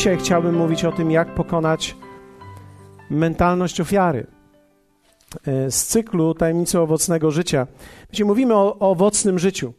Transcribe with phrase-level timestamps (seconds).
[0.00, 1.96] dzisiaj chciałbym mówić o tym, jak pokonać
[3.10, 4.26] mentalność ofiary
[5.46, 7.66] e, z cyklu Tajemnicy Owocnego Życia.
[8.10, 9.72] Wiecie, mówimy o, o owocnym życiu.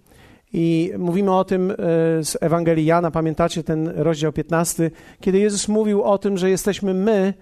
[0.53, 1.75] I mówimy o tym e,
[2.23, 7.33] z Ewangelii Jana, pamiętacie ten rozdział 15, kiedy Jezus mówił o tym, że jesteśmy my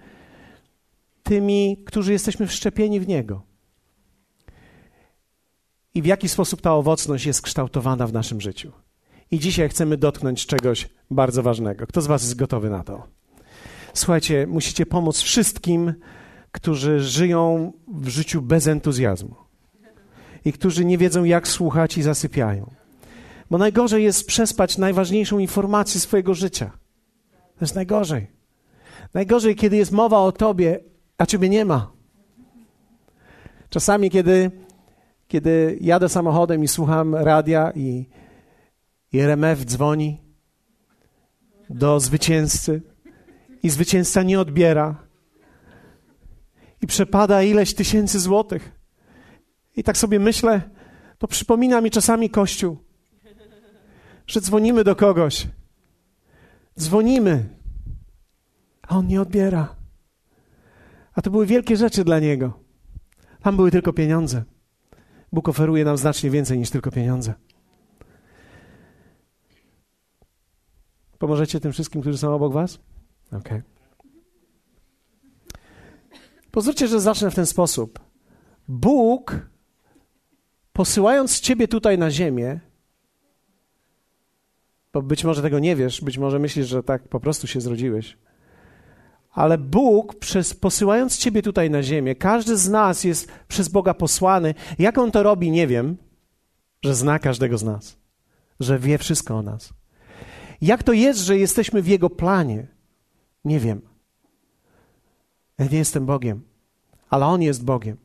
[1.22, 3.42] tymi, którzy jesteśmy wszczepieni w Niego.
[5.94, 8.72] I w jaki sposób ta owocność jest kształtowana w naszym życiu.
[9.30, 11.86] I dzisiaj chcemy dotknąć czegoś bardzo ważnego.
[11.86, 13.06] Kto z Was jest gotowy na to?
[13.94, 15.94] Słuchajcie, musicie pomóc wszystkim,
[16.52, 19.34] którzy żyją w życiu bez entuzjazmu
[20.44, 22.70] i którzy nie wiedzą, jak słuchać i zasypiają.
[23.50, 26.70] Bo najgorzej jest przespać najważniejszą informację swojego życia.
[27.58, 28.26] To jest najgorzej.
[29.14, 30.80] Najgorzej, kiedy jest mowa o tobie,
[31.18, 31.92] a ciebie nie ma.
[33.70, 34.50] Czasami, kiedy,
[35.28, 38.06] kiedy jadę samochodem i słucham radia i,
[39.18, 40.20] RMF dzwoni
[41.70, 42.82] do zwycięzcy
[43.62, 45.06] i zwycięzca nie odbiera
[46.82, 48.72] i przepada ileś tysięcy złotych.
[49.76, 50.70] I tak sobie myślę,
[51.18, 52.78] to przypomina mi czasami Kościół
[54.30, 55.48] że dzwonimy do kogoś.
[56.78, 57.48] Dzwonimy,
[58.82, 59.76] a on nie odbiera.
[61.14, 62.60] A to były wielkie rzeczy dla niego.
[63.42, 64.44] Tam były tylko pieniądze.
[65.32, 67.34] Bóg oferuje nam znacznie więcej niż tylko pieniądze.
[71.20, 72.78] Pomożecie tym wszystkim, którzy są obok Was?
[73.32, 73.48] Ok.
[76.50, 78.00] Pozwólcie, że zacznę w ten sposób.
[78.68, 79.46] Bóg,
[80.72, 82.60] posyłając Ciebie tutaj na ziemię,
[84.92, 88.18] bo być może tego nie wiesz, być może myślisz, że tak po prostu się zrodziłeś.
[89.30, 94.54] Ale Bóg, przez, posyłając Ciebie tutaj na ziemię, każdy z nas jest przez Boga posłany.
[94.78, 95.96] Jak On to robi, nie wiem,
[96.84, 97.96] że zna każdego z nas,
[98.60, 99.79] że wie wszystko o nas.
[100.62, 102.66] Jak to jest, że jesteśmy w Jego planie?
[103.44, 103.80] Nie wiem.
[105.58, 106.42] Ja nie jestem Bogiem,
[107.10, 107.96] ale On jest Bogiem.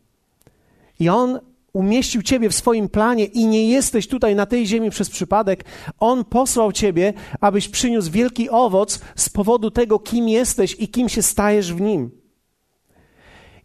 [0.99, 1.39] I On
[1.73, 5.65] umieścił Ciebie w swoim planie i nie jesteś tutaj na tej ziemi przez przypadek.
[5.99, 11.21] On posłał Ciebie, abyś przyniósł wielki owoc z powodu tego, kim jesteś i kim się
[11.21, 12.11] stajesz w Nim.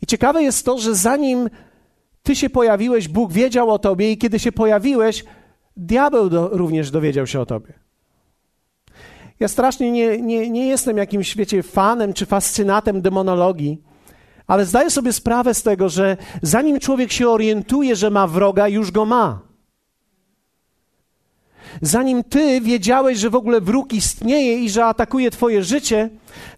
[0.02, 1.50] I ciekawe jest to, że zanim
[2.22, 5.24] Ty się pojawiłeś, Bóg wiedział o Tobie i kiedy się pojawiłeś,
[5.76, 7.89] diabeł do, również dowiedział się o Tobie.
[9.40, 13.82] Ja strasznie nie, nie, nie jestem jakimś, wiecie, fanem czy fascynatem demonologii,
[14.46, 18.90] ale zdaję sobie sprawę z tego, że zanim człowiek się orientuje, że ma wroga, już
[18.90, 19.40] go ma.
[21.82, 26.10] Zanim ty wiedziałeś, że w ogóle wróg istnieje i że atakuje twoje życie,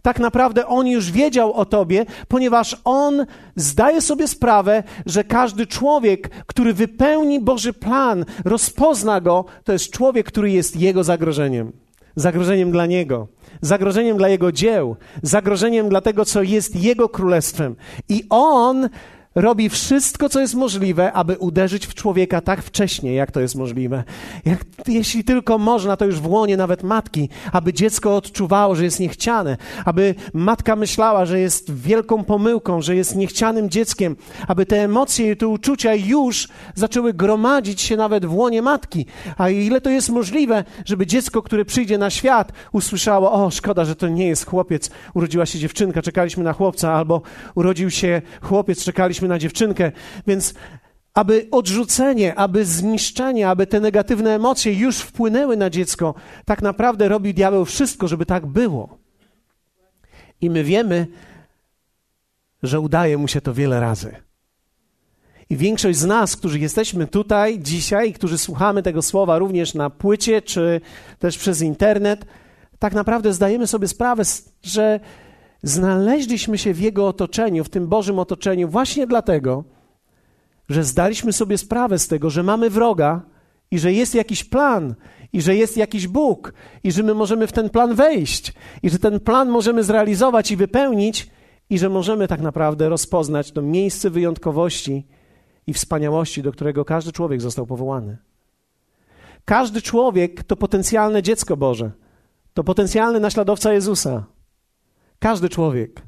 [0.02, 3.26] tak naprawdę on już wiedział o tobie, ponieważ on
[3.56, 10.26] zdaje sobie sprawę, że każdy człowiek, który wypełni Boży plan, rozpozna go, to jest człowiek,
[10.26, 11.72] który jest jego zagrożeniem.
[12.16, 13.28] Zagrożeniem dla niego
[13.62, 17.76] zagrożeniem dla Jego dzieł, zagrożeniem dla tego, co jest Jego królestwem.
[18.08, 18.88] I On
[19.34, 24.04] robi wszystko, co jest możliwe, aby uderzyć w człowieka tak wcześnie, jak to jest możliwe.
[24.44, 29.00] Jak, jeśli tylko można, to już w łonie nawet matki, aby dziecko odczuwało, że jest
[29.00, 34.16] niechciane, aby matka myślała, że jest wielką pomyłką, że jest niechcianym dzieckiem,
[34.48, 39.06] aby te emocje i te uczucia już zaczęły gromadzić się nawet w łonie matki.
[39.38, 43.96] A ile to jest możliwe, żeby dziecko, które przyjdzie na świat, usłyszało: O, szkoda, że
[43.96, 47.22] to nie jest chłopiec, urodziła się dziewczynka, czekaliśmy na chłopca, albo
[47.54, 49.92] urodził się chłopiec, czekaliśmy na dziewczynkę,
[50.26, 50.54] więc
[51.14, 57.34] aby odrzucenie, aby zniszczenie, aby te negatywne emocje już wpłynęły na dziecko, tak naprawdę robi
[57.34, 58.98] diabeł wszystko, żeby tak było.
[60.40, 61.06] I my wiemy,
[62.62, 64.16] że udaje mu się to wiele razy.
[65.50, 70.42] I większość z nas, którzy jesteśmy tutaj dzisiaj, którzy słuchamy tego słowa również na płycie
[70.42, 70.80] czy
[71.18, 72.24] też przez internet,
[72.78, 74.22] tak naprawdę zdajemy sobie sprawę,
[74.62, 75.00] że
[75.62, 79.64] Znaleźliśmy się w Jego otoczeniu, w tym Bożym otoczeniu, właśnie dlatego,
[80.68, 83.22] że zdaliśmy sobie sprawę z tego, że mamy wroga
[83.70, 84.94] i że jest jakiś plan,
[85.32, 86.52] i że jest jakiś Bóg,
[86.84, 90.56] i że my możemy w ten plan wejść, i że ten plan możemy zrealizować i
[90.56, 91.30] wypełnić,
[91.70, 95.06] i że możemy tak naprawdę rozpoznać to miejsce wyjątkowości
[95.66, 98.16] i wspaniałości, do którego każdy człowiek został powołany.
[99.44, 101.90] Każdy człowiek to potencjalne dziecko Boże,
[102.54, 104.24] to potencjalny naśladowca Jezusa.
[105.22, 106.02] Każdy człowiek.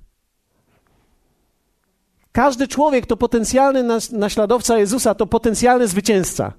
[2.33, 6.53] Każdy człowiek to potencjalny naśladowca Jezusa, to potencjalny zwycięzca.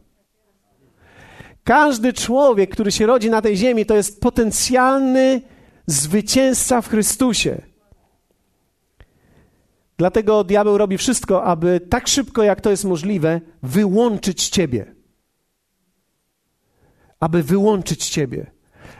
[1.63, 5.41] Każdy człowiek, który się rodzi na tej ziemi, to jest potencjalny
[5.85, 7.61] zwycięzca w Chrystusie.
[9.97, 14.95] Dlatego diabeł robi wszystko, aby tak szybko, jak to jest możliwe, wyłączyć ciebie.
[17.19, 18.51] Aby wyłączyć ciebie,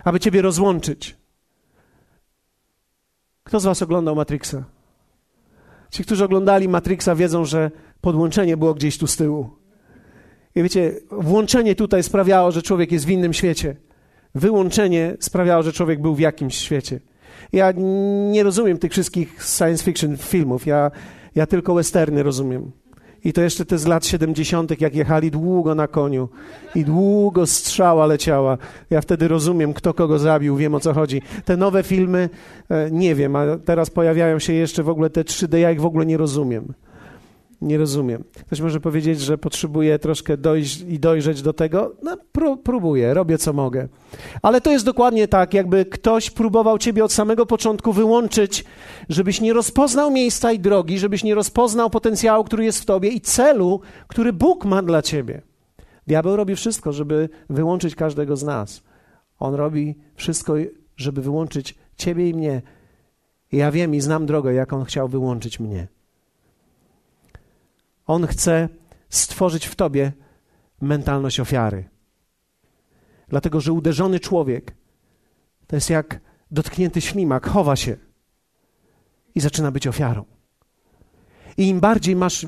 [0.04, 1.25] aby ciebie rozłączyć.
[3.46, 4.64] Kto z Was oglądał Matrixa?
[5.92, 7.72] Ci, którzy oglądali Matrixa, wiedzą, że
[8.02, 9.50] podłączenie było gdzieś tu z tyłu.
[10.56, 13.76] I wiecie, włączenie tutaj sprawiało, że człowiek jest w innym świecie.
[14.36, 17.00] Wyłączenie sprawiało, że człowiek był w jakimś świecie.
[17.54, 17.74] Ja
[18.32, 20.66] nie rozumiem tych wszystkich science fiction filmów.
[20.66, 20.92] Ja,
[21.36, 22.72] ja tylko westerny rozumiem.
[23.26, 26.30] I to jeszcze te z lat 70., jak jechali długo na koniu
[26.76, 28.58] i długo strzała leciała.
[28.90, 31.22] Ja wtedy rozumiem, kto kogo zabił, wiem o co chodzi.
[31.46, 32.30] Te nowe filmy,
[32.70, 35.86] e, nie wiem, a teraz pojawiają się jeszcze w ogóle te 3D, ja ich w
[35.86, 36.74] ogóle nie rozumiem.
[37.62, 38.24] Nie rozumiem.
[38.48, 41.96] Ktoś może powiedzieć, że potrzebuję troszkę dojść i dojrzeć do tego.
[42.04, 43.88] No, pró próbuję, robię co mogę.
[44.42, 48.66] Ale to jest dokładnie tak, jakby ktoś próbował ciebie od samego początku wyłączyć,
[49.10, 53.22] żebyś nie rozpoznał miejsca i drogi, żebyś nie rozpoznał potencjału, który jest w tobie i
[53.22, 55.42] celu, który Bóg ma dla ciebie.
[56.08, 58.84] Diabeł robi wszystko, żeby wyłączyć każdego z nas.
[59.40, 60.54] On robi wszystko,
[60.98, 62.62] żeby wyłączyć ciebie i mnie.
[63.52, 65.88] Ja wiem i znam drogę, jak on chciał wyłączyć mnie.
[68.06, 68.70] On chce
[69.10, 70.12] stworzyć w tobie
[70.82, 71.90] mentalność ofiary.
[73.28, 74.76] Dlatego, że uderzony człowiek
[75.68, 76.20] to jest jak
[76.52, 77.98] dotknięty ślimak, chowa się
[79.36, 80.26] i zaczyna być ofiarą.
[81.58, 82.48] I im bardziej masz,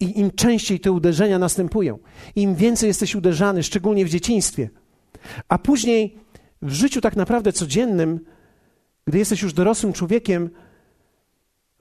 [0.00, 1.98] i im częściej te uderzenia następują,
[2.36, 4.70] im więcej jesteś uderzany, szczególnie w dzieciństwie,
[5.48, 6.18] a później
[6.62, 8.20] w życiu tak naprawdę codziennym,
[9.04, 10.50] gdy jesteś już dorosłym człowiekiem,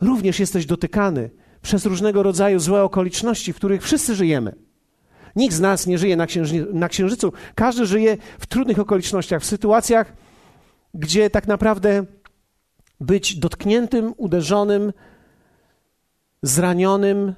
[0.01, 1.30] również jesteś dotykany
[1.62, 4.56] przez różnego rodzaju złe okoliczności, w których wszyscy żyjemy.
[5.36, 7.34] Nikt z nas nie żyje na, księży na księżycu.
[7.56, 10.14] Każdy żyje w trudnych okolicznościach, w sytuacjach,
[10.94, 12.06] gdzie tak naprawdę
[13.00, 14.94] być dotkniętym, uderzonym,
[16.42, 17.34] zranionym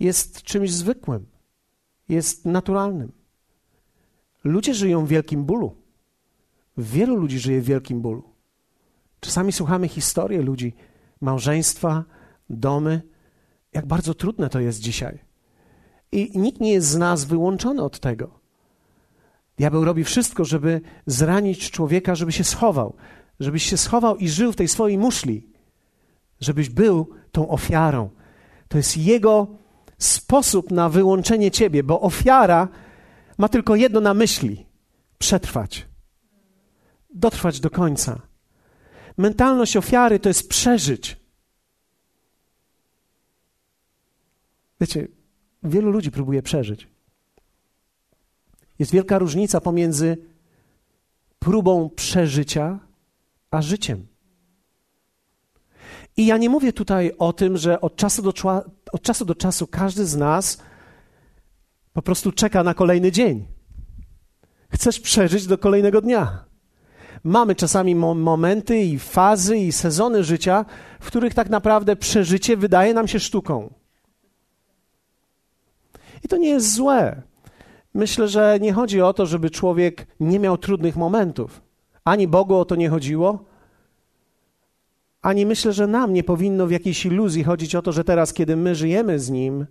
[0.00, 1.26] jest czymś zwykłym,
[2.08, 3.12] jest naturalnym.
[4.44, 5.76] Ludzie żyją w wielkim bólu.
[6.78, 8.22] Wielu ludzi żyje w wielkim bólu.
[9.20, 10.74] Czasami słuchamy historii ludzi,
[11.20, 12.04] małżeństwa,
[12.50, 13.02] domy,
[13.72, 15.18] jak bardzo trudne to jest dzisiaj.
[16.12, 18.40] I nikt nie jest z nas wyłączony od tego.
[19.56, 22.96] Diabeł robi wszystko, żeby zranić człowieka, żeby się schował,
[23.40, 25.48] żebyś się schował i żył w tej swojej muszli,
[26.40, 28.10] żebyś był tą ofiarą.
[28.68, 29.46] To jest jego
[29.98, 32.68] sposób na wyłączenie ciebie, bo ofiara
[33.38, 34.66] ma tylko jedno na myśli:
[35.18, 35.86] przetrwać,
[37.14, 38.20] dotrwać do końca.
[39.16, 41.25] Mentalność ofiary to jest przeżyć.
[44.80, 45.08] Wiecie,
[45.62, 46.88] wielu ludzi próbuje przeżyć.
[48.78, 50.16] Jest wielka różnica pomiędzy
[51.38, 52.78] próbą przeżycia
[53.50, 54.06] a życiem.
[56.16, 58.32] I ja nie mówię tutaj o tym, że od czasu do,
[58.92, 60.58] od czasu, do czasu każdy z nas
[61.92, 63.46] po prostu czeka na kolejny dzień.
[64.68, 66.44] Chcesz przeżyć do kolejnego dnia.
[67.24, 70.64] Mamy czasami momenty i fazy i sezony życia,
[71.00, 73.74] w których tak naprawdę przeżycie wydaje nam się sztuką.
[76.26, 77.22] I to nie jest złe.
[77.94, 81.62] Myślę, że nie chodzi o to, żeby człowiek nie miał trudnych momentów.
[82.04, 83.44] Ani Bogu o to nie chodziło,
[85.22, 88.56] ani myślę, że nam nie powinno w jakiejś iluzji chodzić o to, że teraz, kiedy
[88.56, 89.66] my żyjemy z Nim,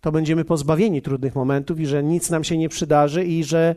[0.00, 3.74] to będziemy pozbawieni trudnych momentów i że nic nam się nie przydarzy i że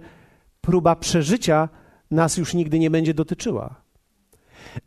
[0.62, 1.70] próba przeżycia
[2.12, 3.75] nas już nigdy nie będzie dotyczyła.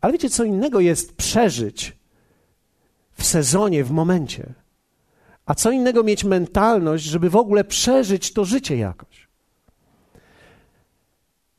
[0.01, 1.97] Ale wiecie, co innego jest przeżyć
[3.11, 4.60] w sezonie, w momencie.
[5.51, 9.27] A co innego mieć mentalność, żeby w ogóle przeżyć to życie jakoś.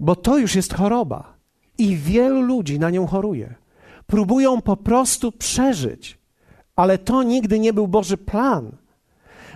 [0.00, 1.34] Bo to już jest choroba
[1.78, 3.54] i wielu ludzi na nią choruje.
[4.06, 6.18] Próbują po prostu przeżyć,
[6.76, 8.76] ale to nigdy nie był Boży plan.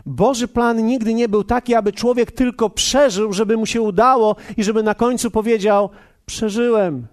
[0.06, 4.64] Boży plan nigdy nie był taki, aby człowiek tylko przeżył, żeby mu się udało i
[4.64, 5.90] żeby na końcu powiedział:
[6.26, 7.06] Przeżyłem.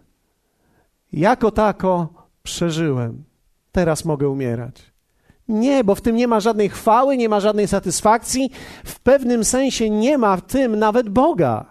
[1.13, 2.13] Jako tako
[2.43, 3.23] przeżyłem.
[3.71, 4.92] Teraz mogę umierać.
[5.47, 8.51] Nie, bo w tym nie ma żadnej chwały, nie ma żadnej satysfakcji.
[8.85, 11.65] W pewnym sensie nie ma w tym nawet Boga.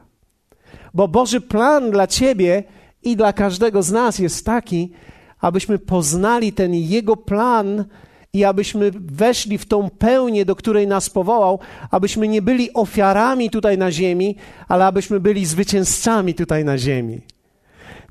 [0.95, 2.65] Bo Boży plan dla ciebie
[3.03, 4.93] i dla każdego z nas jest taki,
[5.41, 7.85] abyśmy poznali ten Jego plan
[8.33, 11.59] i abyśmy weszli w tą pełnię, do której nas powołał,
[11.91, 14.37] abyśmy nie byli ofiarami tutaj na ziemi,
[14.69, 17.21] ale abyśmy byli zwycięzcami tutaj na ziemi.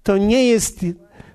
[0.04, 0.86] To nie jest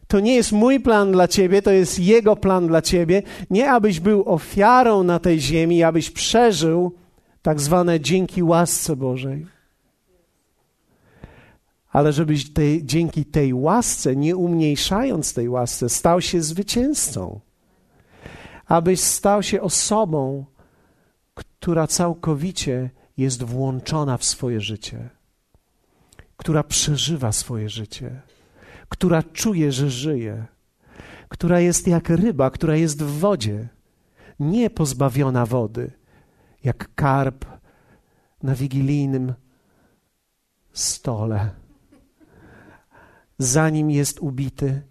[0.07, 3.23] to nie jest mój plan dla ciebie, to jest Jego plan dla ciebie.
[3.51, 6.93] Nie abyś był ofiarą na tej ziemi, abyś przeżył
[7.43, 9.47] tak zwane dzięki łasce Bożej.
[11.91, 17.41] Ale żebyś tej, dzięki tej łasce, nie umniejszając tej łasce, stał się zwycięzcą.
[18.67, 20.45] Abyś stał się osobą,
[21.35, 25.11] która całkowicie jest włączona w swoje życie,
[26.37, 28.23] która przeżywa swoje życie
[28.89, 30.47] która czuje, że żyje,
[31.29, 33.69] która jest jak ryba, która jest w wodzie,
[34.41, 35.93] nie pozbawiona wody,
[36.65, 37.45] jak karp
[38.43, 39.35] na wigilijnym
[40.73, 41.51] stole.
[43.39, 44.83] Zanim jest ubity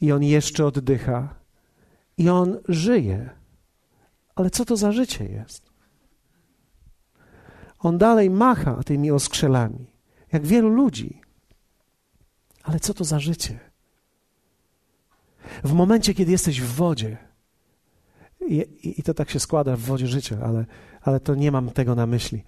[0.00, 1.34] i on jeszcze oddycha
[2.18, 3.30] i on żyje.
[4.34, 5.70] Ale co to za życie jest?
[7.78, 9.86] On dalej macha tymi oskrzelami,
[10.32, 11.23] jak wielu ludzi.
[12.64, 13.60] Ale co to za życie?
[15.64, 17.16] W momencie, kiedy jesteś w wodzie,
[18.48, 18.66] i,
[19.00, 20.66] i, to tak się składa w wodzie życia, ale,
[21.00, 22.44] ale to nie mam tego na myśli.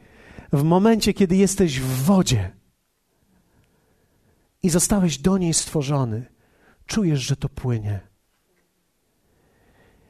[0.52, 2.50] W momencie, kiedy jesteś w wodzie
[4.62, 6.26] i zostałeś do niej stworzony,
[6.86, 8.00] czujesz, że to płynie.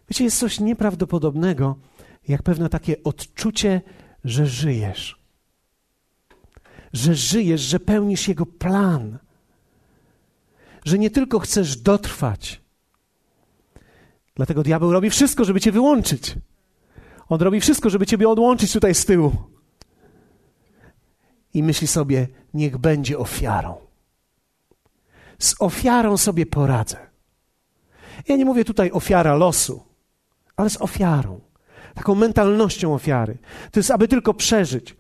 [0.08, 1.78] Wiecie, jest coś nieprawdopodobnego,
[2.28, 3.80] jak pewne takie odczucie,
[4.24, 5.20] że żyjesz.
[6.92, 9.18] Że żyjesz, że pełnisz Jego plan.
[10.86, 12.62] Że nie tylko chcesz dotrwać.
[14.34, 16.34] Dlatego diabeł robi wszystko, żeby cię wyłączyć.
[17.28, 19.32] On robi wszystko, żeby ciebie odłączyć tutaj z tyłu.
[21.54, 23.76] I myśli sobie, niech będzie ofiarą.
[25.38, 26.96] Z ofiarą sobie poradzę.
[28.28, 29.82] Ja nie mówię tutaj ofiara losu,
[30.56, 31.40] ale z ofiarą
[31.94, 33.38] taką mentalnością ofiary.
[33.70, 34.96] To jest, aby tylko przeżyć,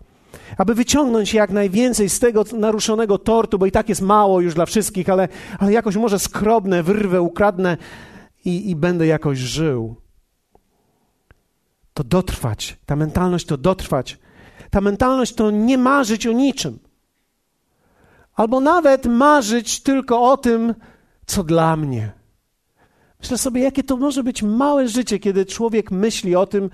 [0.58, 4.66] aby wyciągnąć jak najwięcej z tego naruszonego tortu, bo i tak jest mało już dla
[4.66, 5.28] wszystkich, ale,
[5.58, 7.76] ale jakoś może skrobne, wyrwę, ukradnę
[8.44, 9.96] i, i będę jakoś żył.
[11.94, 14.18] To dotrwać, ta mentalność to dotrwać.
[14.70, 16.78] Ta mentalność to nie marzyć o niczym.
[18.34, 20.74] Albo nawet marzyć tylko o tym,
[21.26, 22.12] co dla mnie.
[23.20, 26.70] Myślę sobie, jakie to może być małe życie, kiedy człowiek myśli o tym,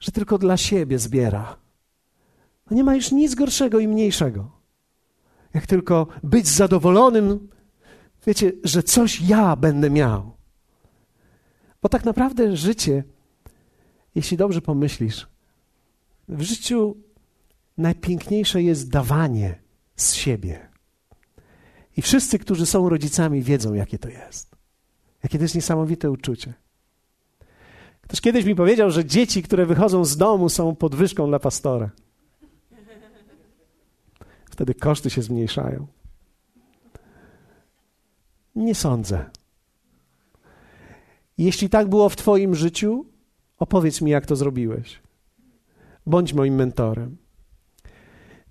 [0.00, 1.61] że tylko dla siebie zbiera.
[2.72, 4.50] No nie ma już nic gorszego i mniejszego,
[5.54, 7.48] jak tylko być zadowolonym,
[8.26, 10.32] wiecie, że coś ja będę miał.
[11.82, 13.04] Bo tak naprawdę życie,
[14.14, 15.26] jeśli dobrze pomyślisz,
[16.28, 16.96] w życiu
[17.78, 19.58] najpiękniejsze jest dawanie
[19.96, 20.68] z siebie.
[21.96, 24.56] I wszyscy, którzy są rodzicami, wiedzą, jakie to jest.
[25.22, 26.54] Jakie to jest niesamowite uczucie.
[28.00, 31.90] Ktoś kiedyś mi powiedział, że dzieci, które wychodzą z domu, są podwyżką dla pastora.
[34.62, 35.86] Wtedy koszty się zmniejszają.
[38.54, 39.30] Nie sądzę.
[41.38, 43.04] Jeśli tak było w Twoim życiu,
[43.58, 45.00] opowiedz mi, jak to zrobiłeś.
[46.06, 47.16] Bądź moim mentorem.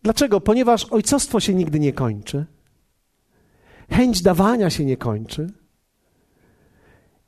[0.03, 0.41] Dlaczego?
[0.41, 2.45] Ponieważ ojcostwo się nigdy nie kończy.
[3.91, 5.47] Chęć dawania się nie kończy.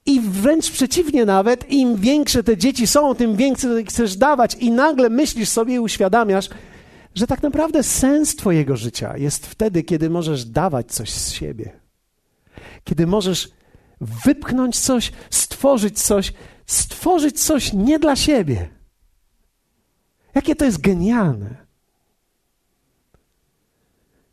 [0.06, 5.10] I wręcz przeciwnie nawet, im większe te dzieci są, tym więcej chcesz dawać i nagle
[5.10, 6.50] myślisz sobie i uświadamiasz,
[7.16, 11.80] że tak naprawdę sens twojego życia jest wtedy, kiedy możesz dawać coś z siebie.
[12.84, 13.52] Kiedy możesz
[14.02, 16.34] wypchnąć coś, stworzyć coś,
[16.66, 18.70] stworzyć coś nie dla siebie.
[20.36, 21.56] Jakie to jest genialne.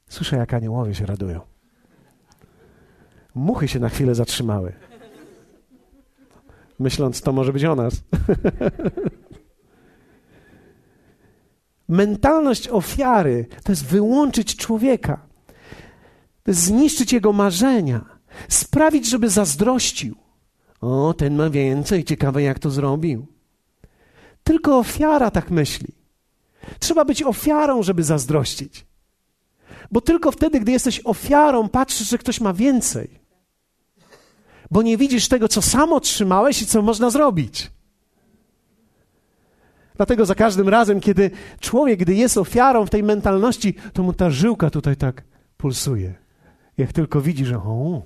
[0.08, 1.40] Słyszę, jak aniołowie się radują.
[3.34, 4.72] Muchy się na chwilę zatrzymały
[6.80, 7.94] myśląc, to może być o nas.
[11.90, 15.26] Mentalność ofiary to jest wyłączyć człowieka,
[16.42, 18.04] to jest zniszczyć jego marzenia,
[18.48, 20.16] sprawić, żeby zazdrościł.
[20.80, 23.26] O, ten ma więcej, ciekawe jak to zrobił.
[24.44, 25.88] Tylko ofiara tak myśli.
[26.78, 28.86] Trzeba być ofiarą, żeby zazdrościć.
[29.90, 33.20] Bo tylko wtedy, gdy jesteś ofiarą, patrzysz, że ktoś ma więcej
[34.70, 37.70] bo nie widzisz tego, co sam otrzymałeś i co można zrobić.
[40.00, 41.30] Dlatego za każdym razem, kiedy
[41.60, 45.24] człowiek, gdy jest ofiarą w tej mentalności, to mu ta żyłka tutaj tak
[45.56, 46.14] pulsuje.
[46.78, 48.02] Jak tylko widzi, że o,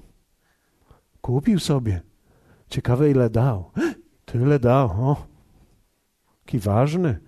[1.21, 2.01] kupił sobie.
[2.71, 3.71] Ciekawe, ile dał.
[4.25, 4.87] Tyle dał.
[4.87, 5.27] O,
[6.47, 7.19] jaki ważny.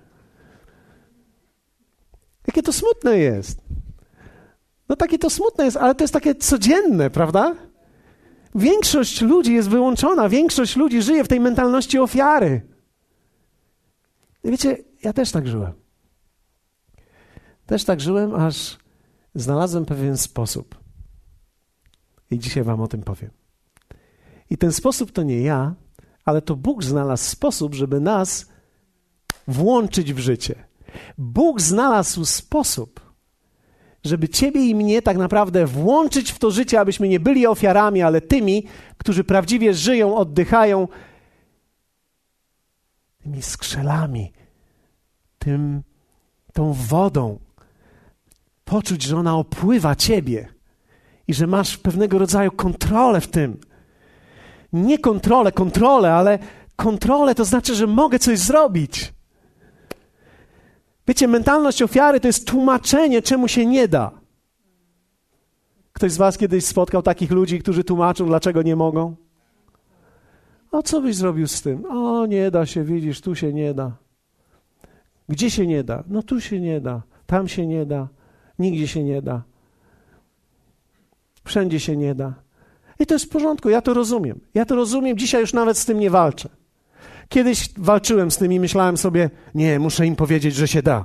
[2.46, 3.58] Jakie to smutne jest.
[4.88, 7.54] No takie to smutne jest, ale to jest takie codzienne, prawda?
[8.54, 12.75] Większość ludzi jest wyłączona, większość ludzi żyje w tej mentalności ofiary.
[14.46, 15.72] I wiecie, ja też tak żyłem.
[17.66, 18.78] Też tak żyłem, aż
[19.34, 20.78] znalazłem pewien sposób.
[22.30, 23.30] I dzisiaj Wam o tym powiem.
[24.50, 25.74] I ten sposób to nie ja,
[26.24, 28.46] ale to Bóg znalazł sposób, żeby nas
[29.48, 30.54] włączyć w życie.
[31.18, 33.00] Bóg znalazł sposób,
[34.04, 38.20] żeby Ciebie i mnie tak naprawdę włączyć w to życie, abyśmy nie byli ofiarami, ale
[38.20, 38.66] tymi,
[38.98, 40.88] którzy prawdziwie żyją, oddychają
[43.22, 44.32] tymi skrzelami,
[45.46, 45.82] tym,
[46.52, 47.38] tą wodą.
[48.64, 50.48] Poczuć, że ona opływa Ciebie
[51.28, 53.60] i że masz pewnego rodzaju kontrolę w tym.
[54.72, 56.38] nie kontrolę, kontrolę, ale
[56.76, 59.12] kontrolę to znaczy, że mogę coś zrobić.
[61.08, 64.10] Wiecie, mentalność ofiary to jest tłumaczenie, czemu się nie da.
[65.92, 69.16] Ktoś z Was kiedyś spotkał takich ludzi, którzy tłumaczą, dlaczego nie mogą?
[70.72, 71.84] A co byś zrobił z tym?
[71.84, 74.05] O, nie da się, widzisz, tu się nie da.
[75.28, 76.04] Gdzie się nie da?
[76.09, 78.09] No tu się nie da, tam się nie da,
[78.59, 79.42] nigdzie się nie da.
[81.45, 82.35] Wszędzie się nie da.
[82.99, 84.40] I to jest w porządku, ja to rozumiem.
[84.54, 86.49] Ja to rozumiem, dzisiaj już nawet z tym nie walczę.
[87.28, 91.04] Kiedyś walczyłem z tym i myślałem sobie, nie, muszę im powiedzieć, że się da.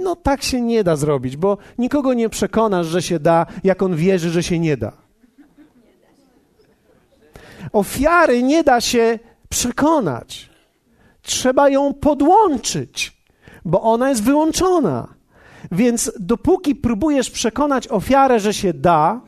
[0.00, 3.96] No tak się nie da zrobić, bo nikogo nie przekonasz, że się da, jak on
[3.96, 4.92] wierzy, że się nie da.
[7.72, 10.51] Ofiary nie da się przekonać.
[11.22, 13.22] Trzeba ją podłączyć,
[13.64, 15.14] bo ona jest wyłączona.
[15.72, 19.20] Więc dopóki próbujesz przekonać ofiarę, że się da,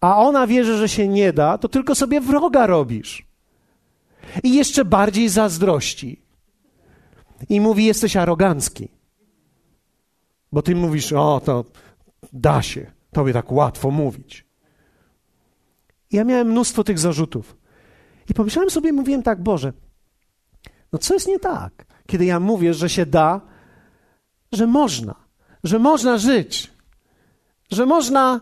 [0.00, 3.26] a ona wierzy, że się nie da, to tylko sobie wroga robisz.
[4.42, 6.20] I jeszcze bardziej zazdrości.
[7.48, 8.88] I mówi: Jesteś arogancki.
[10.52, 11.64] Bo ty mówisz: O, to
[12.32, 12.90] da się.
[13.12, 14.44] Tobie tak łatwo mówić.
[16.12, 17.56] Ja miałem mnóstwo tych zarzutów.
[18.30, 19.72] I pomyślałem sobie, mówiłem tak, Boże,
[20.92, 23.40] no co jest nie tak, kiedy ja mówię, że się da,
[24.52, 25.14] że można,
[25.64, 26.70] że można żyć,
[27.70, 28.40] że można,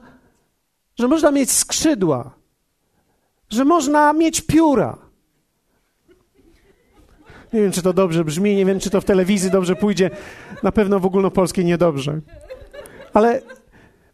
[0.98, 2.30] że można mieć skrzydła,
[3.50, 4.98] że można mieć pióra.
[7.52, 10.10] Nie wiem, czy to dobrze brzmi, nie wiem, czy to w telewizji dobrze pójdzie.
[10.62, 12.20] Na pewno w ogólnopolskiej niedobrze.
[13.14, 13.42] Ale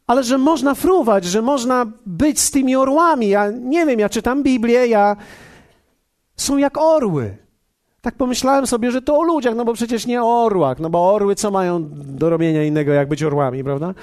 [0.06, 3.28] ale że można fruwać, że można być z tymi orłami.
[3.28, 5.16] Ja nie wiem, ja czytam Biblię, ja.
[6.36, 7.36] Są jak orły.
[8.06, 11.14] Tak pomyślałem sobie, że to o ludziach, no bo przecież nie o orłach, no bo
[11.14, 13.94] orły co mają do robienia innego, jak być orłami, prawda?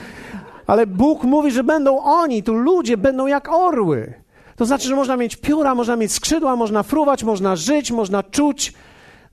[0.67, 4.13] Ale Bóg mówi, że będą oni, tu ludzie będą jak orły.
[4.55, 8.73] To znaczy, że można mieć pióra, można mieć skrzydła, można fruwać, można żyć, można czuć,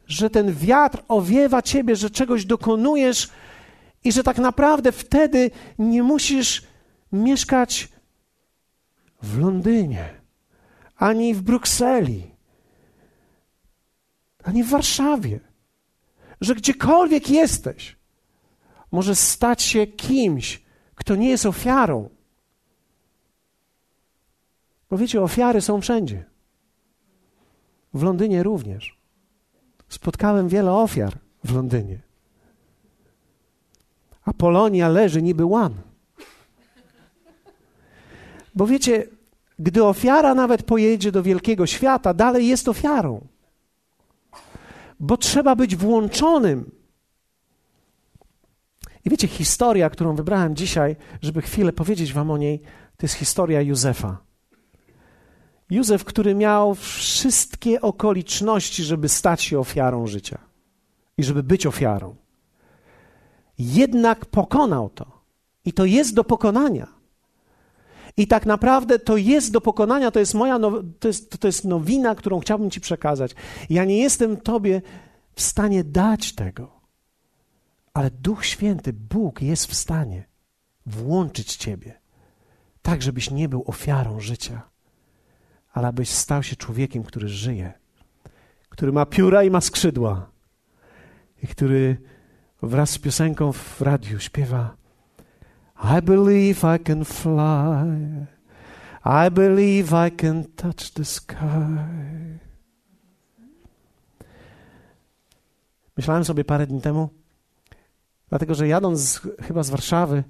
[0.06, 3.30] że ten wiatr owiewa ciebie, że czegoś dokonujesz,
[4.04, 6.62] i że tak naprawdę wtedy nie musisz
[7.12, 7.88] mieszkać
[9.22, 10.04] w Londynie,
[10.96, 12.29] ani w Brukseli,
[14.42, 15.40] ani w Warszawie.
[16.40, 17.96] Że gdziekolwiek jesteś,
[18.92, 20.62] możesz stać się kimś,
[20.94, 22.08] kto nie jest ofiarą.
[24.90, 26.24] Bo wiecie, ofiary są wszędzie.
[27.94, 28.98] W Londynie również.
[29.88, 32.10] Spotkałem wiele ofiar w Londynie
[34.24, 35.74] a Polonia leży niby łan.
[38.54, 39.06] Bo wiecie,
[39.58, 43.20] gdy ofiara nawet pojedzie do wielkiego świata, dalej jest ofiarą.
[45.00, 46.70] Bo trzeba być włączonym.
[49.04, 52.60] I wiecie, historia, którą wybrałem dzisiaj, żeby chwilę powiedzieć wam o niej,
[52.96, 54.18] to jest historia Józefa.
[55.70, 60.38] Józef, który miał wszystkie okoliczności, żeby stać się ofiarą życia
[61.18, 62.16] i żeby być ofiarą
[63.60, 65.20] jednak pokonał to.
[65.64, 66.99] I to jest do pokonania.
[68.20, 71.64] I tak naprawdę to jest do pokonania, to jest moja now, to, jest, to jest
[71.64, 73.34] nowina, którą chciałbym Ci przekazać.
[73.70, 74.82] Ja nie jestem Tobie
[75.34, 76.80] w stanie dać tego,
[77.94, 80.24] ale Duch Święty, Bóg jest w stanie
[80.86, 82.00] włączyć Ciebie,
[82.82, 84.62] tak żebyś nie był ofiarą życia,
[85.72, 87.72] ale abyś stał się człowiekiem, który żyje,
[88.68, 90.30] który ma pióra i ma skrzydła,
[91.42, 91.96] i który
[92.62, 94.79] wraz z piosenką w radiu śpiewa
[95.84, 98.26] I believe I can fly
[99.04, 101.36] I believe I can touch the sky
[105.96, 107.08] Myślałem sobie parę dni temu,
[108.28, 110.24] dlatego że jadąc chyba z Warszawy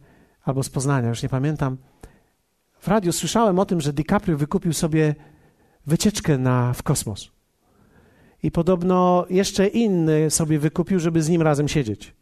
[0.44, 1.76] albo z Poznania, już nie pamiętam,
[2.80, 5.14] w radiu słyszałem o tym, że DiCaprio wykupił sobie
[5.86, 7.30] wycieczkę na, w kosmos.
[8.42, 12.14] I podobno jeszcze inny sobie wykupił, żeby z nim razem siedzieć.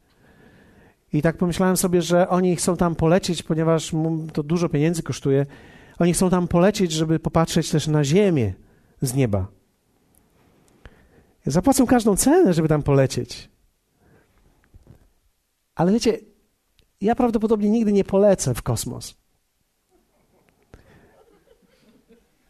[1.12, 3.92] I tak pomyślałem sobie, że oni chcą tam polecieć, ponieważ
[4.32, 5.46] to dużo pieniędzy kosztuje.
[5.98, 8.54] Oni chcą tam polecieć, żeby popatrzeć też na ziemię
[9.00, 9.46] z nieba.
[11.46, 13.50] Zapłacą każdą cenę, żeby tam polecieć.
[15.74, 16.18] Ale wiecie,
[17.00, 19.14] ja prawdopodobnie nigdy nie polecę w kosmos.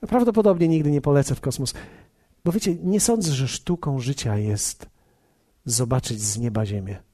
[0.01, 1.75] Prawdopodobnie nigdy nie polecę w kosmos.
[2.45, 4.87] Bo wiecie, nie sądzę, że sztuką życia jest
[5.65, 7.08] zobaczyć z nieba Ziemię.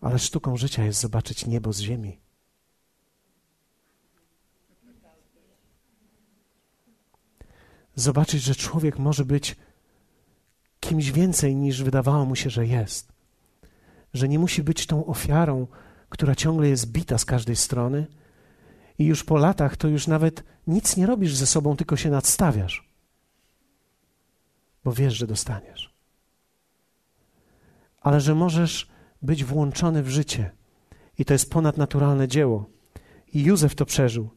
[0.00, 2.18] Ale sztuką życia jest zobaczyć niebo z ziemi.
[7.94, 9.56] Zobaczyć, że człowiek może być
[10.80, 13.12] kimś więcej niż wydawało mu się, że jest.
[14.14, 15.66] Że nie musi być tą ofiarą,
[16.08, 18.06] która ciągle jest bita z każdej strony
[18.98, 22.88] i już po latach to już nawet nic nie robisz ze sobą, tylko się nadstawiasz.
[24.84, 25.94] bo wiesz, że dostaniesz.
[28.00, 28.88] Ale że możesz
[29.22, 30.50] być włączony w życie.
[31.18, 32.70] I to jest ponadnaturalne dzieło.
[33.34, 34.28] I Józef to przeżył.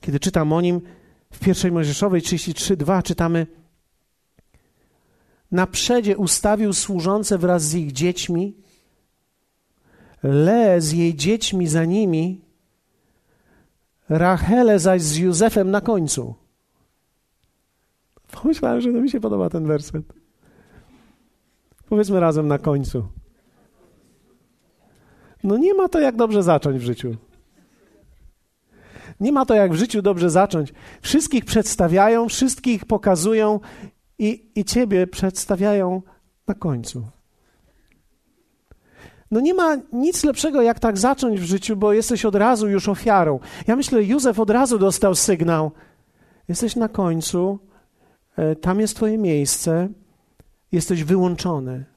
[0.00, 0.80] Kiedy czytam o nim
[1.32, 3.46] w pierwszej Mojżeszowej 33:2 czytamy
[5.50, 8.56] na przedzie ustawił służące wraz z ich dziećmi,
[10.22, 12.44] Le z jej dziećmi za nimi,
[14.08, 16.34] Rachele zaś z Józefem na końcu.
[18.32, 20.04] Pomyślałem, że to mi się podoba ten werset.
[21.88, 23.08] Powiedzmy razem na końcu.
[25.44, 27.16] No nie ma to jak dobrze zacząć w życiu.
[29.20, 30.72] Nie ma to jak w życiu dobrze zacząć.
[31.02, 33.60] Wszystkich przedstawiają, wszystkich pokazują
[34.18, 36.02] i, i ciebie przedstawiają
[36.48, 37.06] na końcu.
[39.30, 42.88] No nie ma nic lepszego, jak tak zacząć w życiu, bo jesteś od razu już
[42.88, 43.40] ofiarą.
[43.66, 45.70] Ja myślę, Józef od razu dostał sygnał.
[46.48, 47.58] Jesteś na końcu,
[48.36, 49.88] e, tam jest twoje miejsce,
[50.72, 51.93] jesteś wyłączony.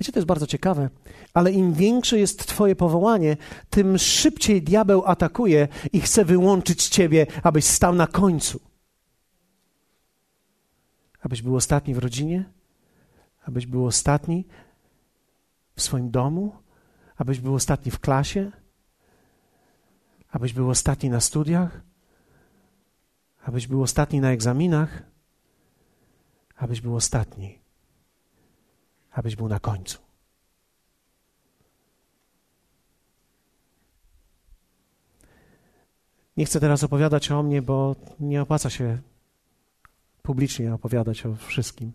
[0.00, 0.90] Wiecie, to jest bardzo ciekawe,
[1.34, 3.36] ale im większe jest Twoje powołanie,
[3.70, 8.60] tym szybciej diabeł atakuje i chce wyłączyć Ciebie, abyś stał na końcu.
[11.20, 12.44] Abyś był ostatni w rodzinie,
[13.44, 14.46] abyś był ostatni
[15.76, 16.56] w swoim domu,
[17.16, 18.52] abyś był ostatni w klasie,
[20.30, 21.80] abyś był ostatni na studiach,
[23.44, 25.02] abyś był ostatni na egzaminach,
[26.56, 27.58] abyś był ostatni
[29.18, 29.98] abyś był na końcu.
[36.36, 38.98] Nie chcę teraz opowiadać o mnie, bo nie opłaca się
[40.22, 41.92] publicznie opowiadać o wszystkim,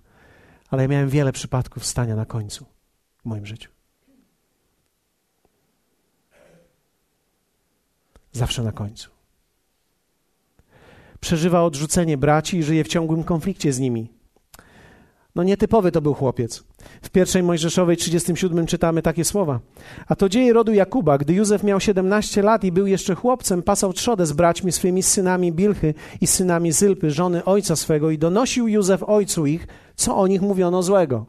[0.69, 2.65] ale ja miałem wiele przypadków stania na końcu
[3.17, 3.71] w moim życiu.
[8.31, 9.09] Zawsze na końcu.
[11.19, 14.09] Przeżywa odrzucenie braci i żyje w ciągłym konflikcie z nimi.
[15.35, 16.63] No nietypowy to był chłopiec.
[17.01, 19.59] W pierwszej Mojżeszowej 37 czytamy takie słowa.
[20.07, 21.17] A to dzieje rodu Jakuba.
[21.17, 25.51] Gdy Józef miał 17 lat i był jeszcze chłopcem, pasał trzodę z braćmi swymi, synami
[25.51, 30.41] Bilchy i synami Zylpy, żony ojca swego i donosił Józef ojcu ich, co o nich
[30.41, 31.25] mówiono złego.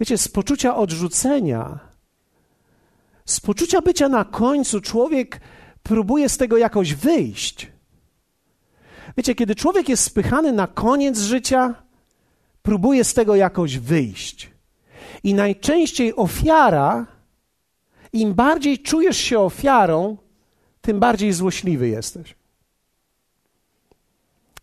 [0.00, 1.78] Wiecie, z poczucia odrzucenia,
[3.24, 5.40] z poczucia bycia na końcu człowiek
[5.82, 7.72] próbuje z tego jakoś wyjść.
[9.16, 11.74] Wiecie, kiedy człowiek jest spychany na koniec życia,
[12.68, 14.50] próbuje z tego jakoś wyjść.
[15.22, 17.06] I najczęściej ofiara,
[18.12, 20.16] im bardziej czujesz się ofiarą,
[20.80, 22.34] tym bardziej złośliwy jesteś.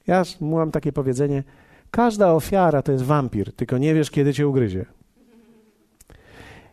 [0.08, 1.44] Ja mam takie powiedzenie:
[1.92, 4.86] każda ofiara to jest wampir, tylko nie wiesz, kiedy cię ugryzie.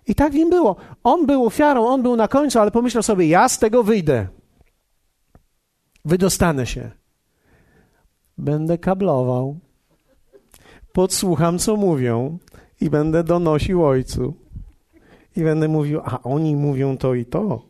[0.06, 0.76] I tak nim było.
[1.04, 4.26] On był ofiarą, on był na końcu, ale pomyślał sobie: Ja z tego wyjdę.
[6.04, 6.90] Wydostanę się.
[8.38, 9.58] Będę kablował
[10.92, 12.38] podsłucham, co mówią
[12.80, 14.34] i będę donosił ojcu.
[15.36, 17.62] I będę mówił, a oni mówią to i to.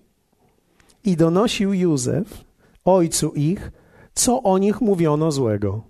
[1.04, 2.44] I donosił Józef
[2.84, 3.72] ojcu ich,
[4.14, 5.82] co o nich mówiono złego.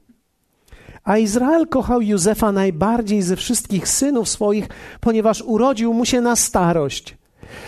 [1.04, 4.68] A Izrael kochał Józefa najbardziej ze wszystkich synów swoich,
[5.00, 7.18] ponieważ urodził mu się na starość.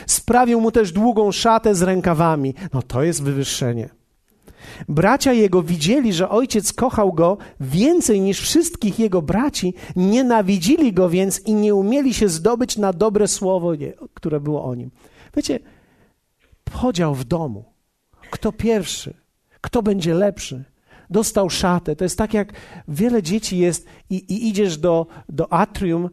[0.06, 2.54] Sprawił mu też długą szatę z rękawami.
[2.72, 3.88] No to jest wywyższenie.
[4.88, 11.40] Bracia jego widzieli, że ojciec kochał go więcej niż wszystkich jego braci, nienawidzili go więc
[11.40, 13.72] i nie umieli się zdobyć na dobre słowo,
[14.14, 14.90] które było o nim.
[15.36, 15.58] Wiecie,
[16.64, 17.64] podział w domu.
[18.30, 19.14] Kto pierwszy?
[19.60, 20.64] Kto będzie lepszy?
[21.10, 21.96] Dostał szatę.
[21.96, 22.52] To jest tak, jak
[22.88, 26.10] wiele dzieci jest i, i idziesz do, do atrium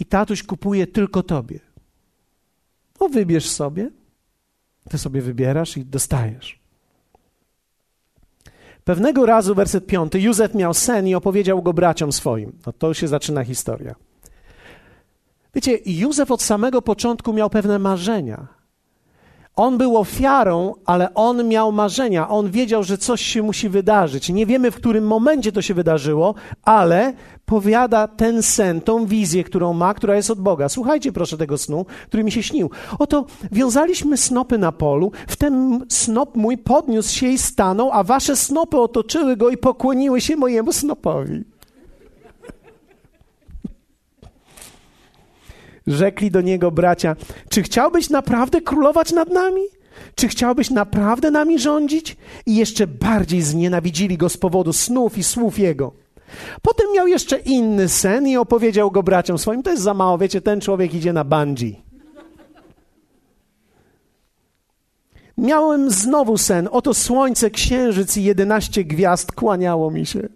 [0.00, 1.60] i tatuś kupuje tylko tobie.
[3.00, 3.90] No wybierz sobie.
[4.90, 6.59] Ty sobie wybierasz i dostajesz.
[8.90, 12.52] Pewnego razu, werset piąty, Józef miał sen i opowiedział go braciom swoim.
[12.66, 13.94] No to się zaczyna historia.
[15.54, 18.46] Wiecie, Józef od samego początku miał pewne marzenia.
[19.56, 22.28] On był ofiarą, ale on miał marzenia.
[22.28, 24.28] On wiedział, że coś się musi wydarzyć.
[24.28, 26.34] Nie wiemy, w którym momencie to się wydarzyło,
[26.64, 27.12] ale
[27.44, 30.68] powiada ten sen, tą wizję, którą ma, która jest od Boga.
[30.68, 32.70] Słuchajcie proszę tego snu, który mi się śnił.
[32.98, 38.78] Oto wiązaliśmy snopy na polu, wtem snop mój podniósł się i stanął, a wasze snopy
[38.78, 41.44] otoczyły go i pokłoniły się mojemu snopowi.
[45.90, 47.16] Rzekli do niego bracia:
[47.48, 49.62] Czy chciałbyś naprawdę królować nad nami?
[50.14, 52.16] Czy chciałbyś naprawdę nami rządzić?
[52.46, 55.92] I jeszcze bardziej znienawidzili go z powodu snów i słów jego.
[56.62, 59.62] Potem miał jeszcze inny sen i opowiedział go braciom swoim.
[59.62, 61.82] To jest za mało, wiecie, ten człowiek idzie na bungee.
[65.38, 66.68] Miałem znowu sen.
[66.72, 70.28] Oto słońce, księżyc i jedenaście gwiazd kłaniało mi się.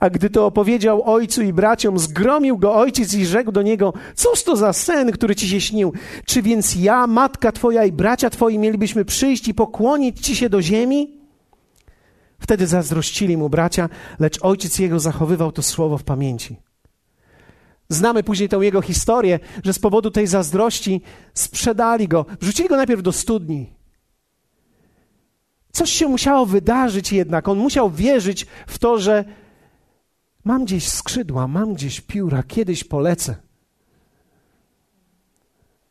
[0.00, 4.42] A gdy to opowiedział ojcu i braciom, zgromił go ojciec i rzekł do niego: Cóż
[4.42, 5.92] to za sen, który ci się śnił?
[6.26, 10.62] Czy więc ja, matka twoja i bracia twoi mielibyśmy przyjść i pokłonić ci się do
[10.62, 11.20] ziemi?
[12.38, 16.56] Wtedy zazdrościli mu bracia, lecz ojciec jego zachowywał to słowo w pamięci.
[17.88, 21.00] Znamy później tą jego historię, że z powodu tej zazdrości
[21.34, 23.76] sprzedali go, wrzucili go najpierw do studni.
[25.72, 27.48] Coś się musiało wydarzyć jednak.
[27.48, 29.24] On musiał wierzyć w to, że
[30.46, 33.36] mam gdzieś skrzydła, mam gdzieś pióra, kiedyś polecę.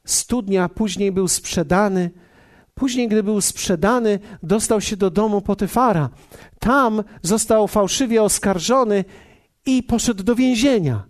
[0.06, 2.12] Studnia później był sprzedany.
[2.74, 6.10] Później, gdy był sprzedany, dostał się do domu Potyfara.
[6.60, 9.06] Tam został fałszywie oskarżony
[9.66, 11.04] i poszedł do więzienia.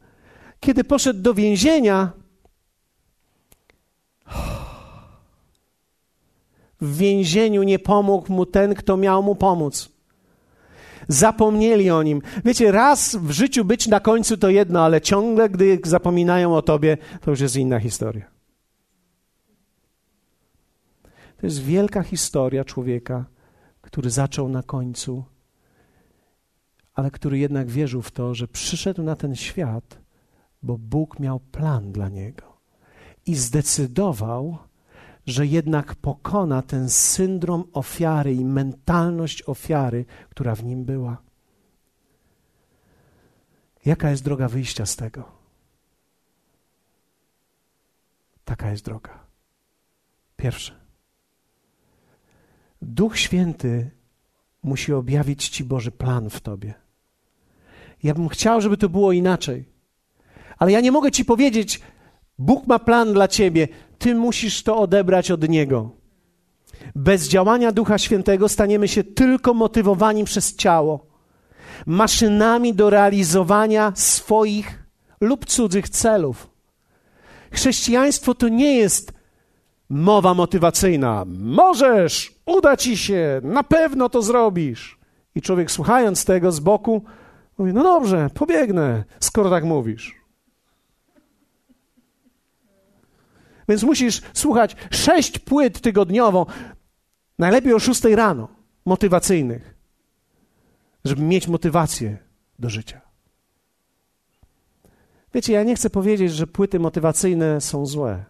[0.60, 2.12] Kiedy poszedł do więzienia,
[6.82, 9.95] w więzieniu nie pomógł mu ten, kto miał mu pomóc.
[11.08, 12.22] Zapomnieli o nim.
[12.46, 16.98] Wiecie, raz w życiu być na końcu to jedno, ale ciągle, gdy zapominają o tobie,
[17.22, 18.26] to już jest inna historia.
[21.38, 23.26] To jest wielka historia człowieka,
[23.82, 25.24] który zaczął na końcu,
[26.94, 30.00] ale który jednak wierzył w to, że przyszedł na ten świat,
[30.64, 32.58] bo Bóg miał plan dla niego
[33.26, 34.58] i zdecydował,
[35.26, 41.18] że jednak pokona ten syndrom ofiary i mentalność ofiary, która w nim była.
[43.86, 45.32] Jaka jest droga wyjścia z tego?
[48.46, 49.20] Taka jest droga.
[50.38, 50.76] Pierwsze.
[52.82, 53.92] Duch Święty
[54.64, 56.74] musi objawić Ci Boży plan w Tobie.
[58.04, 59.66] Ja bym chciał, żeby to było inaczej.
[60.58, 61.82] Ale ja nie mogę Ci powiedzieć,
[62.40, 65.90] Bóg ma plan dla Ciebie, Ty musisz to odebrać od Niego.
[66.96, 71.06] Bez działania Ducha Świętego staniemy się tylko motywowani przez ciało,
[71.86, 74.84] maszynami do realizowania swoich
[75.22, 76.50] lub cudzych celów.
[77.52, 79.14] Chrześcijaństwo to nie jest
[79.90, 81.24] mowa motywacyjna.
[81.40, 85.00] Możesz, uda ci się, na pewno to zrobisz.
[85.36, 87.04] I człowiek słuchając tego z boku
[87.58, 90.25] mówi: No dobrze, pobiegnę, skoro tak mówisz.
[93.70, 96.46] Więc musisz słuchać sześć płyt tygodniowo,
[97.40, 98.48] najlepiej o szóstej rano,
[98.86, 99.76] motywacyjnych,
[101.06, 102.18] żeby mieć motywację
[102.60, 103.02] do życia.
[105.34, 108.26] Wiecie, ja nie chcę powiedzieć, że płyty motywacyjne są złe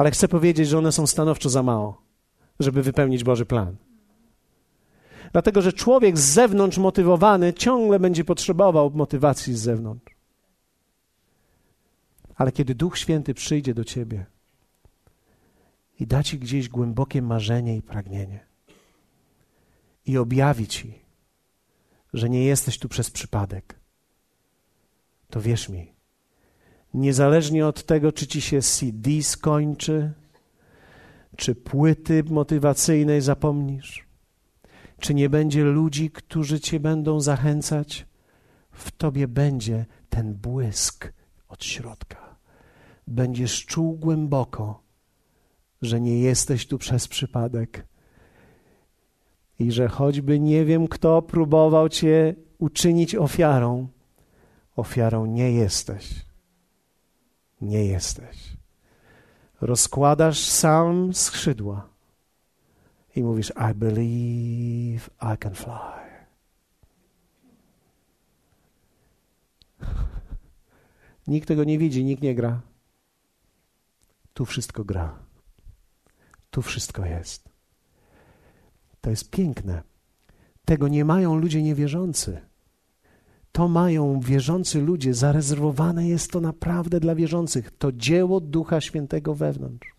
[0.00, 2.02] ale chcę powiedzieć, że one są stanowczo za mało,
[2.60, 3.76] żeby wypełnić Boży plan.
[5.32, 10.14] Dlatego, że człowiek z zewnątrz motywowany ciągle będzie potrzebował motywacji z zewnątrz.
[12.40, 14.26] Ale kiedy Duch Święty przyjdzie do ciebie
[15.98, 18.46] i da ci gdzieś głębokie marzenie i pragnienie
[20.06, 20.98] i objawi ci,
[22.12, 23.78] że nie jesteś tu przez przypadek,
[25.30, 25.92] to wierz mi,
[26.94, 30.12] Niezależnie od tego, czy ci się CD skończy,
[31.36, 34.06] czy płyty motywacyjnej zapomnisz,
[35.00, 38.06] czy nie będzie ludzi, którzy cię będą zachęcać,
[38.72, 41.12] w tobie będzie ten błysk
[41.48, 42.29] od środka.
[43.10, 44.82] Będziesz czuł głęboko,
[45.82, 47.86] że nie jesteś tu przez przypadek
[49.58, 53.88] i że choćby nie wiem kto próbował cię uczynić ofiarą,
[54.76, 56.30] ofiarą nie jesteś
[57.60, 58.56] nie jesteś.
[59.60, 61.88] Rozkładasz sam skrzydła
[63.16, 66.00] i mówisz: I believe I can fly.
[71.26, 72.60] Nikt tego nie widzi, nikt nie gra.
[74.40, 75.18] Tu wszystko gra.
[76.50, 77.48] Tu wszystko jest.
[79.00, 79.82] To jest piękne.
[80.64, 82.40] Tego nie mają ludzie niewierzący
[83.52, 87.70] to mają wierzący ludzie, zarezerwowane jest to naprawdę dla wierzących.
[87.78, 89.94] To dzieło Ducha Świętego wewnątrz.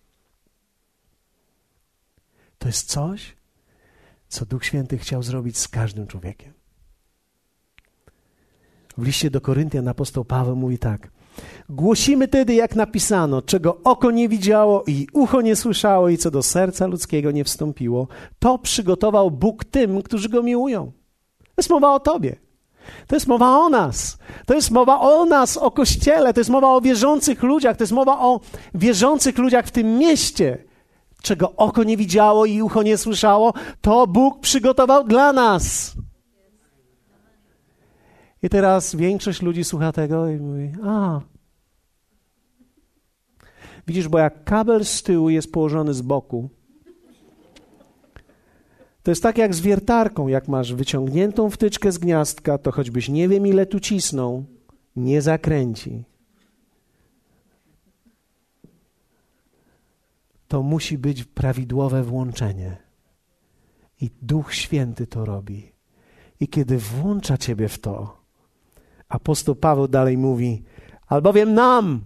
[2.57, 3.35] To jest coś,
[4.27, 6.53] co Duch Święty chciał zrobić z każdym człowiekiem.
[8.97, 11.11] W liście do Koryntian apostoł Paweł mówi tak.
[11.69, 16.43] Głosimy tedy, jak napisano, czego oko nie widziało i ucho nie słyszało i co do
[16.43, 18.07] serca ludzkiego nie wstąpiło,
[18.39, 20.91] to przygotował Bóg tym, którzy go miłują.
[21.39, 22.35] To jest mowa o tobie.
[23.07, 24.17] To jest mowa o nas.
[24.45, 26.33] To jest mowa o nas, o Kościele.
[26.33, 27.77] To jest mowa o wierzących ludziach.
[27.77, 28.39] To jest mowa o
[28.75, 30.57] wierzących ludziach w tym mieście.
[31.21, 35.93] Czego oko nie widziało i ucho nie słyszało, to Bóg przygotował dla nas.
[38.43, 41.21] I teraz większość ludzi słucha tego i mówi: A.
[43.87, 46.49] Widzisz, bo jak kabel z tyłu jest położony z boku,
[49.03, 50.27] To jest tak jak z wiertarką.
[50.27, 54.45] Jak masz wyciągniętą wtyczkę z gniazdka, to choćbyś nie wiem ile tu cisnął,
[54.95, 56.03] nie zakręci.
[60.47, 62.77] To musi być prawidłowe włączenie.
[64.01, 65.71] I Duch Święty to robi.
[66.39, 68.20] I kiedy włącza ciebie w to,
[69.11, 70.63] apostoł Paweł dalej mówi,
[71.07, 72.01] albowiem nam,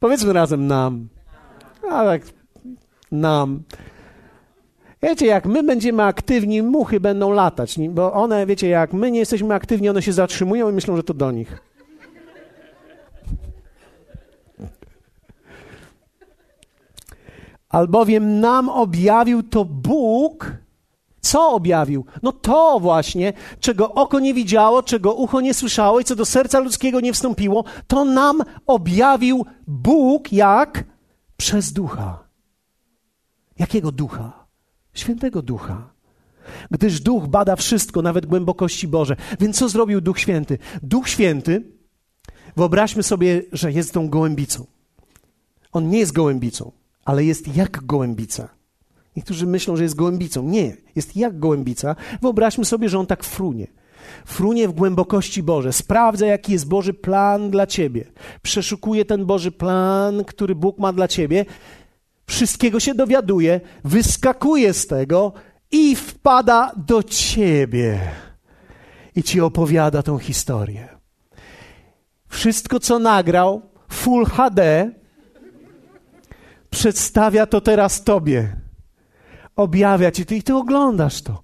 [0.00, 1.08] powiedzmy razem nam,
[1.90, 2.22] a tak
[3.12, 3.62] nam.
[5.02, 9.54] Wiecie, jak my będziemy aktywni, muchy będą latać, bo one, wiecie, jak my nie jesteśmy
[9.54, 11.58] aktywni, one się zatrzymują i myślą, że to do nich.
[17.68, 20.52] Albowiem nam objawił to Bóg,
[21.20, 22.04] co objawił?
[22.22, 26.58] No to właśnie, czego oko nie widziało, czego ucho nie słyszało i co do serca
[26.58, 30.84] ludzkiego nie wstąpiło, to nam objawił Bóg jak?
[31.36, 32.24] Przez ducha.
[33.58, 34.46] Jakiego ducha?
[34.94, 35.90] Świętego ducha.
[36.70, 39.16] Gdyż duch bada wszystko, nawet głębokości Boże.
[39.40, 40.58] Więc co zrobił Duch Święty?
[40.82, 41.72] Duch Święty,
[42.56, 44.66] wyobraźmy sobie, że jest tą gołębicą.
[45.72, 46.72] On nie jest gołębicą,
[47.04, 48.48] ale jest jak gołębica.
[49.16, 50.42] Niektórzy myślą, że jest gołębicą.
[50.42, 51.96] Nie, jest jak gołębica.
[52.22, 53.66] Wyobraźmy sobie, że on tak frunie.
[54.24, 55.72] Frunie w głębokości Boże.
[55.72, 58.04] Sprawdza, jaki jest Boży plan dla ciebie.
[58.42, 61.44] Przeszukuje ten Boży plan, który Bóg ma dla ciebie.
[62.26, 65.32] Wszystkiego się dowiaduje, wyskakuje z tego
[65.70, 68.00] i wpada do ciebie.
[69.16, 70.88] I ci opowiada tą historię.
[72.28, 74.90] Wszystko, co nagrał, Full HD,
[76.70, 78.59] przedstawia to teraz tobie
[79.60, 81.42] objawia ci to i ty oglądasz to.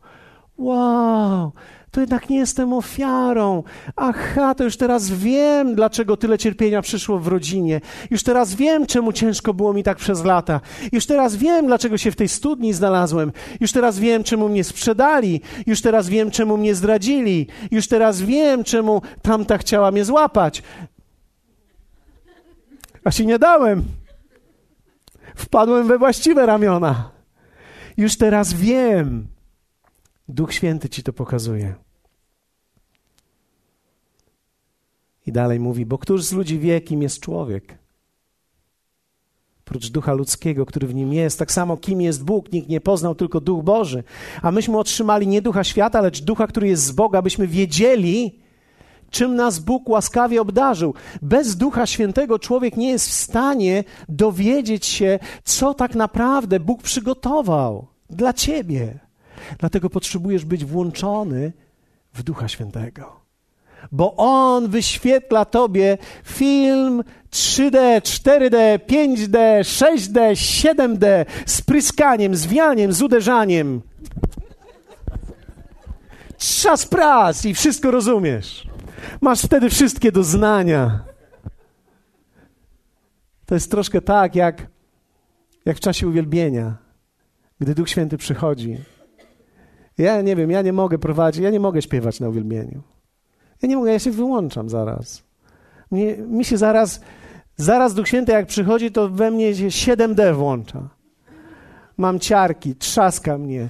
[0.58, 1.52] Wow,
[1.90, 3.62] to jednak nie jestem ofiarą.
[3.96, 7.80] Aha, to już teraz wiem, dlaczego tyle cierpienia przyszło w rodzinie.
[8.10, 10.60] Już teraz wiem, czemu ciężko było mi tak przez lata.
[10.92, 13.32] Już teraz wiem, dlaczego się w tej studni znalazłem.
[13.60, 15.40] Już teraz wiem, czemu mnie sprzedali.
[15.66, 17.46] Już teraz wiem, czemu mnie zdradzili.
[17.70, 20.62] Już teraz wiem, czemu tamta chciała mnie złapać.
[23.04, 23.84] A się nie dałem.
[25.36, 27.15] Wpadłem we właściwe ramiona.
[27.96, 29.26] Już teraz wiem.
[30.28, 31.74] Duch Święty ci to pokazuje.
[35.26, 37.78] I dalej mówi, bo któż z ludzi wie, kim jest człowiek?
[39.64, 43.14] Prócz ducha ludzkiego, który w nim jest, tak samo kim jest Bóg, nikt nie poznał,
[43.14, 44.04] tylko duch Boży.
[44.42, 48.38] A myśmy otrzymali nie ducha świata, lecz ducha, który jest z Boga, abyśmy wiedzieli,
[49.10, 50.94] czym nas Bóg łaskawie obdarzył.
[51.22, 57.86] Bez Ducha Świętego człowiek nie jest w stanie dowiedzieć się, co tak naprawdę Bóg przygotował
[58.10, 58.98] dla ciebie.
[59.58, 61.52] Dlatego potrzebujesz być włączony
[62.14, 63.26] w Ducha Świętego.
[63.92, 73.02] Bo On wyświetla tobie film 3D, 4D, 5D, 6D, 7D z pryskaniem, z wianiem, z
[73.02, 73.82] uderzaniem.
[76.38, 78.66] Czas prac i wszystko rozumiesz.
[79.20, 81.04] Masz wtedy wszystkie doznania.
[83.46, 84.66] To jest troszkę tak, jak,
[85.64, 86.76] jak w czasie uwielbienia,
[87.60, 88.78] gdy Duch Święty przychodzi.
[89.98, 92.82] Ja nie wiem, ja nie mogę prowadzić, ja nie mogę śpiewać na uwielbieniu.
[93.62, 95.22] Ja nie mogę, ja się wyłączam zaraz.
[96.28, 97.00] Mi się zaraz,
[97.56, 100.88] zaraz Duch Święty jak przychodzi, to we mnie się 7D włącza.
[101.96, 103.68] Mam ciarki, trzaska mnie,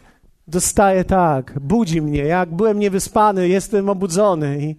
[0.48, 2.24] dostaję tak, budzi mnie.
[2.24, 4.76] Jak byłem niewyspany, jestem obudzony i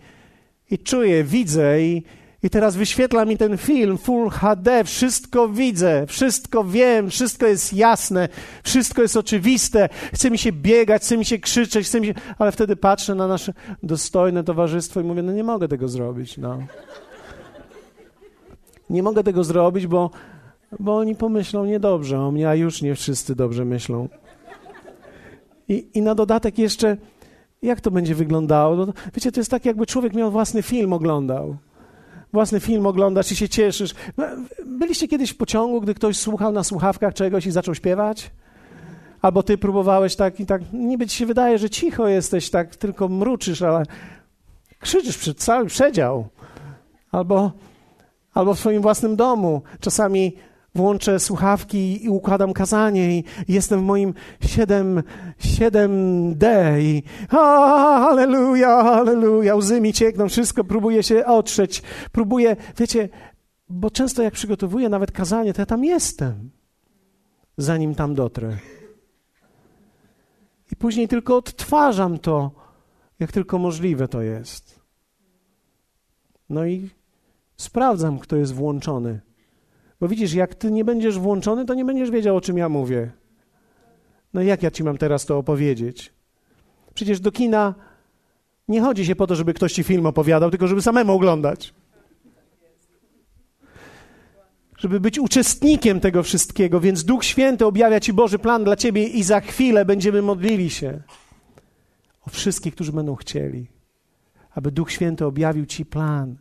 [0.72, 2.04] i czuję, widzę i,
[2.44, 8.30] i teraz wyświetla mi ten film Full HD, wszystko widzę, wszystko wiem, wszystko jest jasne,
[8.64, 9.90] wszystko jest oczywiste.
[10.14, 12.14] Chce mi się biegać, chce mi się krzyczeć, chce mi się...
[12.40, 13.54] ale wtedy patrzę na nasze
[13.84, 16.58] dostojne towarzystwo i mówię, no nie mogę tego zrobić, no.
[18.90, 20.12] Nie mogę tego zrobić, bo,
[20.80, 24.10] bo oni pomyślą niedobrze o mnie, a już nie wszyscy dobrze myślą.
[25.70, 26.98] I, i na dodatek jeszcze
[27.62, 28.76] jak to będzie wyglądało?
[28.76, 31.58] No, wiecie, to jest tak, jakby człowiek miał własny film oglądał.
[32.34, 33.94] Własny film oglądasz i się cieszysz.
[34.18, 34.26] No,
[34.66, 38.32] byliście kiedyś w pociągu, gdy ktoś słuchał na słuchawkach czegoś i zaczął śpiewać?
[39.22, 43.10] Albo ty próbowałeś tak i tak, niby ci się wydaje, że cicho jesteś, tak tylko
[43.10, 43.84] mruczysz, ale
[44.80, 46.28] krzyczysz przed cały przedział.
[47.12, 47.52] Albo,
[48.34, 49.62] albo w swoim własnym domu.
[49.80, 50.34] Czasami
[50.78, 55.04] włączę słuchawki i układam kazanie i jestem w moim 7,
[55.40, 56.46] 7D
[56.82, 63.10] i halleluja, halleluja, łzy mi ciekną, wszystko próbuję się otrzeć, próbuję, wiecie,
[63.70, 66.50] bo często jak przygotowuję nawet kazanie, to ja tam jestem,
[67.58, 68.58] zanim tam dotrę.
[70.72, 72.52] I później tylko odtwarzam to,
[73.20, 74.80] jak tylko możliwe to jest.
[76.50, 76.90] No i
[77.58, 79.27] sprawdzam, kto jest włączony.
[80.00, 83.12] Bo widzisz, jak ty nie będziesz włączony, to nie będziesz wiedział, o czym ja mówię.
[84.34, 86.14] No jak ja ci mam teraz to opowiedzieć?
[86.94, 87.76] Przecież do kina
[88.68, 91.74] nie chodzi się po to, żeby ktoś ci film opowiadał, tylko żeby samemu oglądać.
[94.78, 99.24] Żeby być uczestnikiem tego wszystkiego, więc Duch Święty objawia Ci Boży plan dla Ciebie i
[99.24, 101.02] za chwilę będziemy modlili się
[102.22, 103.68] o wszystkich, którzy będą chcieli,
[104.52, 106.36] aby Duch Święty objawił Ci plan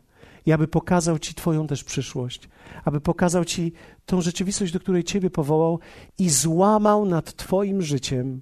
[0.47, 2.49] i aby pokazał Ci Twoją też przyszłość,
[2.85, 3.73] aby pokazał Ci
[4.07, 5.79] tą rzeczywistość, do której Ciebie powołał
[6.19, 8.41] i złamał nad Twoim życiem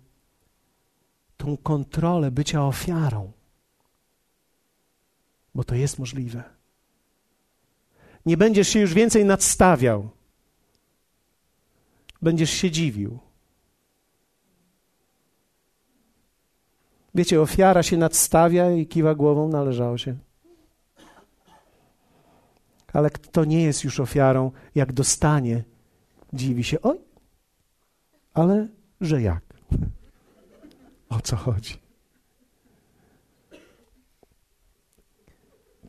[1.36, 3.32] tą kontrolę bycia ofiarą.
[5.54, 6.44] Bo to jest możliwe.
[8.26, 10.08] Nie będziesz się już więcej nadstawiał.
[12.22, 13.18] Będziesz się dziwił.
[17.14, 20.16] Wiecie, ofiara się nadstawia i kiwa głową, należało się.
[22.94, 25.64] Ale kto nie jest już ofiarą, jak dostanie,
[26.32, 26.80] dziwi się.
[26.82, 26.98] Oj,
[28.34, 28.68] ale
[29.00, 29.42] że jak?
[31.08, 31.74] O co chodzi?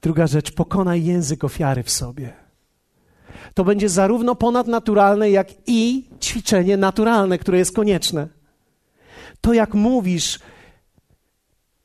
[0.02, 2.34] Druga rzecz, pokonaj język ofiary w sobie.
[3.54, 8.28] To będzie zarówno ponadnaturalne, jak i ćwiczenie naturalne, które jest konieczne.
[9.42, 10.40] To, jak mówisz,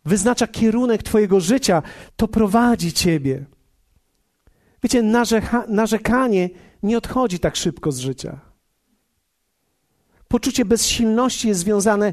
[0.05, 1.83] wyznacza kierunek Twojego życia,
[2.17, 3.45] to prowadzi Ciebie.
[4.83, 6.51] Wiecie, narzeka, narzekanie
[6.83, 8.41] nie odchodzi tak szybko z życia.
[10.29, 12.13] Poczucie bezsilności jest związane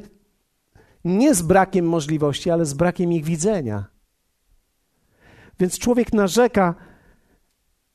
[1.05, 3.86] nie z brakiem możliwości, ale z brakiem ich widzenia.
[5.59, 6.76] Więc człowiek narzeka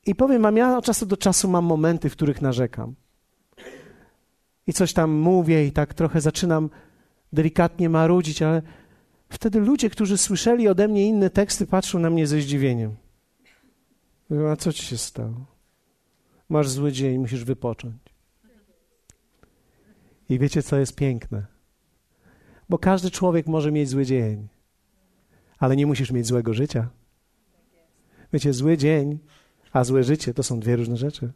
[0.05, 2.95] i powiem wam, ja od czasu do czasu mam momenty, w których narzekam.
[4.67, 6.69] I coś tam mówię i tak trochę zaczynam
[7.33, 8.61] delikatnie marudzić, ale
[9.29, 12.95] wtedy ludzie, którzy słyszeli ode mnie inne teksty, patrzą na mnie ze zdziwieniem.
[14.33, 15.45] Mówią, a co ci się stało?
[16.49, 17.95] Masz zły dzień, musisz wypocząć.
[20.29, 21.45] I wiecie, co jest piękne?
[22.69, 24.47] Bo każdy człowiek może mieć zły dzień,
[25.59, 26.89] ale nie musisz mieć złego życia.
[28.33, 29.19] Wiecie, zły dzień,
[29.71, 31.31] a złe życie to są dwie różne rzeczy.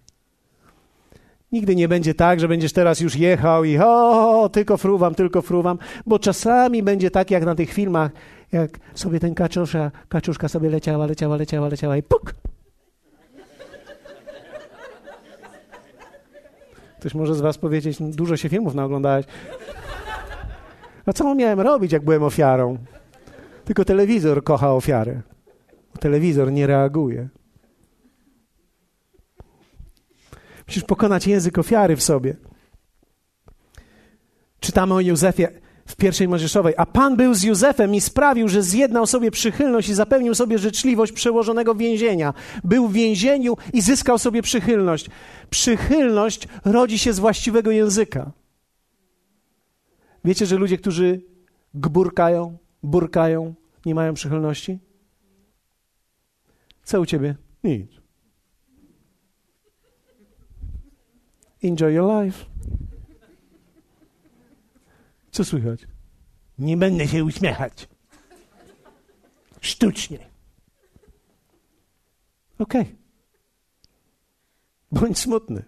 [1.52, 5.78] Nigdy nie będzie tak, że będziesz teraz już jechał i o, tylko fruwam, tylko fruwam,
[6.06, 8.12] bo czasami będzie tak jak na tych filmach,
[8.52, 12.36] jak sobie ten kaczusza, kaczuszka sobie leciała, leciała, leciała, leciała i puk!
[17.00, 19.26] Ktoś może z was powiedzieć, dużo się filmów naoglądałeś.
[21.08, 22.78] No co miałem robić, jak byłem ofiarą?
[23.66, 25.22] Tylko telewizor kocha ofiarę.
[26.00, 27.30] Telewizor nie reaguje.
[30.68, 32.36] Musisz pokonać język ofiary w sobie.
[34.60, 35.48] Czytamy o Józefie
[35.88, 36.74] w pierwszej Mojżeszowej.
[36.78, 41.12] A Pan był z Józefem i sprawił, że zjednał sobie przychylność i zapewnił sobie życzliwość
[41.12, 42.34] przełożonego więzienia.
[42.64, 45.10] Był w więzieniu i zyskał sobie przychylność.
[45.50, 48.32] Przychylność rodzi się z właściwego języka.
[50.26, 51.22] Wiecie, że ludzie, którzy
[51.74, 53.54] gburkają, burkają,
[53.86, 54.80] nie mają przychylności?
[56.84, 57.36] Co u ciebie?
[57.64, 57.92] Nic.
[61.64, 62.46] Enjoy your life.
[65.38, 65.88] Co słychać?
[66.60, 67.88] Nie będę się uśmiechać.
[69.62, 70.30] Sztucznie.
[72.60, 72.82] Okej.
[72.82, 72.96] Okay.
[74.92, 75.64] Bądź smutny.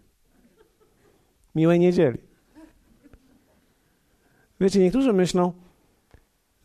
[1.55, 2.17] Miłej niedzieli.
[4.59, 5.53] Wiecie, niektórzy myślą,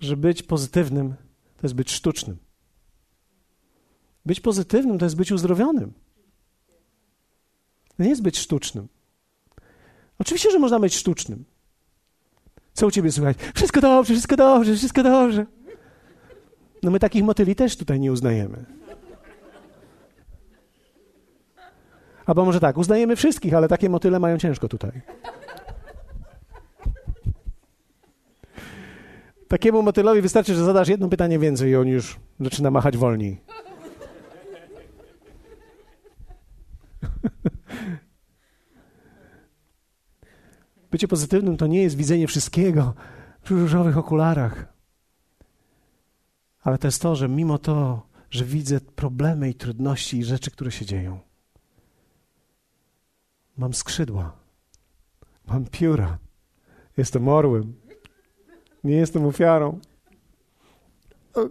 [0.01, 1.15] że być pozytywnym
[1.57, 2.37] to jest być sztucznym.
[4.27, 5.93] Być pozytywnym to jest być uzdrowionym.
[7.97, 8.89] To nie jest być sztucznym.
[10.19, 11.54] Oczywiście, że można być sztucznym.
[12.75, 13.37] Co u ciebie słychać?
[13.55, 15.47] Wszystko dobrze, wszystko dobrze, wszystko dobrze.
[16.83, 18.65] No my takich motyli też tutaj nie uznajemy.
[22.27, 24.91] Albo może tak, uznajemy wszystkich, ale takie motyle mają ciężko tutaj.
[29.49, 33.41] Takiemu motylowi wystarczy, że zadasz jedno pytanie więcej i on już zaczyna machać wolniej.
[40.95, 42.95] Bycie pozytywnym to nie jest widzenie wszystkiego
[43.43, 44.73] w różowych okularach.
[46.63, 50.71] Ale to jest to, że mimo to, że widzę problemy i trudności i rzeczy, które
[50.73, 51.21] się dzieją,
[53.57, 54.37] mam skrzydła,
[55.47, 56.19] mam pióra,
[56.97, 57.75] jestem orłem,
[58.85, 59.81] nie jestem ofiarą.
[61.35, 61.49] O,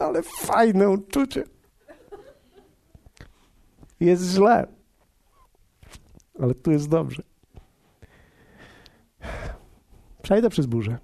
[0.00, 1.44] ale fajne uczucie.
[4.00, 4.66] Jest źle,
[6.38, 7.33] ale tu jest dobrze.
[10.22, 10.98] Przejdę przez burzę.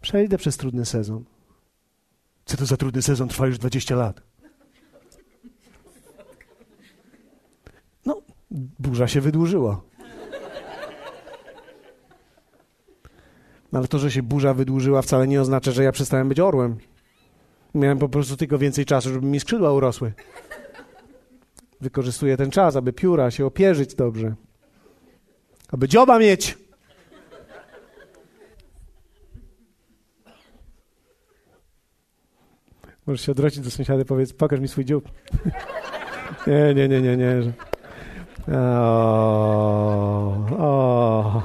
[0.00, 1.24] Przejdę przez trudny sezon.
[2.44, 3.28] Co to za trudny sezon?
[3.28, 4.22] Trwa już 20 lat.
[8.06, 8.22] No,
[8.78, 9.80] burza się wydłużyła.
[13.72, 16.78] Ale to, że się burza wydłużyła, wcale nie oznacza, że ja przestałem być orłem.
[17.74, 20.12] Miałem po prostu tylko więcej czasu, żeby mi skrzydła urosły.
[21.80, 24.34] Wykorzystuję ten czas, aby pióra się opierzyć dobrze.
[25.72, 26.58] Aby dzioba mieć.
[33.06, 35.08] Możesz się odwrócić do sąsiada i powiedz, pokaż mi swój dziób.
[36.46, 37.52] nie, nie, nie, nie, nie.
[38.56, 38.60] O,
[40.58, 41.42] o.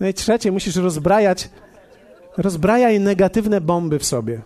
[0.00, 1.50] No i trzecie, musisz rozbrajać,
[2.36, 4.42] rozbrajaj negatywne bomby w sobie.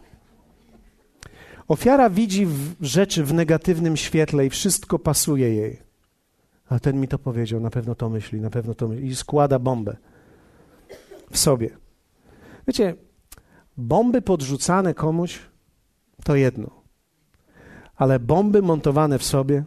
[1.69, 2.47] Ofiara widzi
[2.81, 5.86] rzeczy w negatywnym świetle i wszystko pasuje jej.
[6.69, 9.07] A ten mi to powiedział, na pewno to myśli, na pewno to myśli.
[9.07, 9.97] I składa bombę
[11.31, 11.71] w sobie.
[12.67, 12.95] Wiecie,
[13.77, 15.39] bomby podrzucane komuś
[16.25, 16.71] to jedno,
[17.97, 19.65] ale bomby montowane w sobie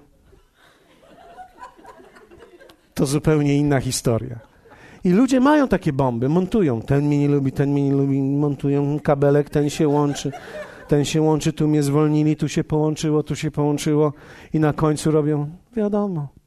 [2.94, 4.40] to zupełnie inna historia.
[5.04, 6.82] I ludzie mają takie bomby, montują.
[6.82, 10.32] Ten mnie nie lubi, ten mnie nie lubi, montują kabelek, ten się łączy,
[10.88, 14.14] ten się łączy, tu mnie zwolnili, tu się połączyło, tu się połączyło
[14.54, 16.39] i na końcu robią, wiadomo.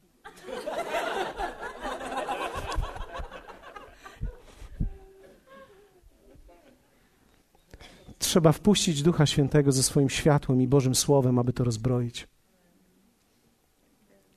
[8.33, 12.27] Trzeba wpuścić Ducha Świętego ze swoim światłem i Bożym Słowem, aby to rozbroić.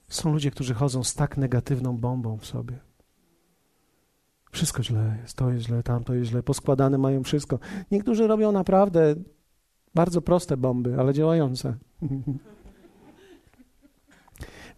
[0.09, 2.79] Są ludzie, którzy chodzą z tak negatywną bombą w sobie.
[4.51, 7.59] Wszystko źle jest, to jest źle, tamto jest źle, poskładane mają wszystko.
[7.91, 9.15] Niektórzy robią naprawdę
[9.95, 11.77] bardzo proste bomby, ale działające.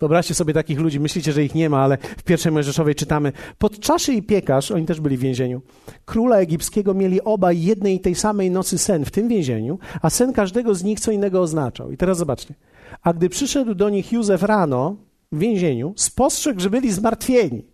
[0.00, 4.12] Wyobraźcie sobie takich ludzi, myślicie, że ich nie ma, ale w pierwszej Mojżeszowej czytamy Podczaszy
[4.12, 5.62] i piekarz, oni też byli w więzieniu,
[6.04, 10.32] króla egipskiego mieli obaj jednej i tej samej nocy sen w tym więzieniu, a sen
[10.32, 11.92] każdego z nich co innego oznaczał.
[11.92, 12.54] I teraz zobaczcie.
[13.02, 14.96] A gdy przyszedł do nich Józef rano
[15.32, 17.64] w więzieniu, spostrzegł, że byli zmartwieni.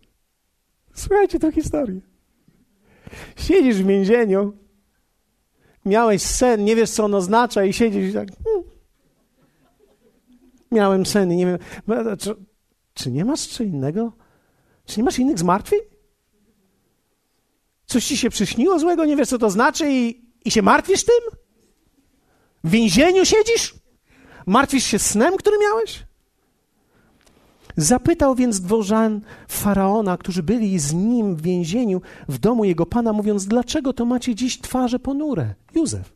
[0.95, 2.01] Słuchajcie tę historię.
[3.37, 4.53] Siedzisz w więzieniu,
[5.85, 8.29] miałeś sen, nie wiesz, co on oznacza i siedzisz tak...
[10.75, 11.59] Miałem sen i nie wiem...
[12.19, 12.35] Czy,
[12.95, 14.13] czy nie masz czy innego?
[14.87, 15.81] Czy nie masz innych zmartwień?
[17.87, 21.39] Coś ci się przyśniło złego, nie wiesz, co to znaczy i, i się martwisz tym?
[22.65, 23.75] W więzieniu siedzisz?
[24.47, 26.05] Martwisz się snem, który miałeś?
[27.77, 33.47] Zapytał więc dworzan faraona, którzy byli z nim w więzieniu w domu jego pana, mówiąc:
[33.47, 35.55] Dlaczego to macie dziś twarze ponure?
[35.75, 36.13] Józef.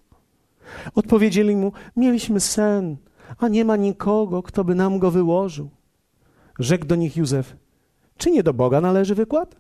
[0.95, 2.97] Odpowiedzieli mu: Mieliśmy sen,
[3.39, 5.71] a nie ma nikogo, kto by nam go wyłożył.
[6.59, 7.57] Rzekł do nich Józef:
[8.17, 9.57] Czy nie do Boga należy wykład?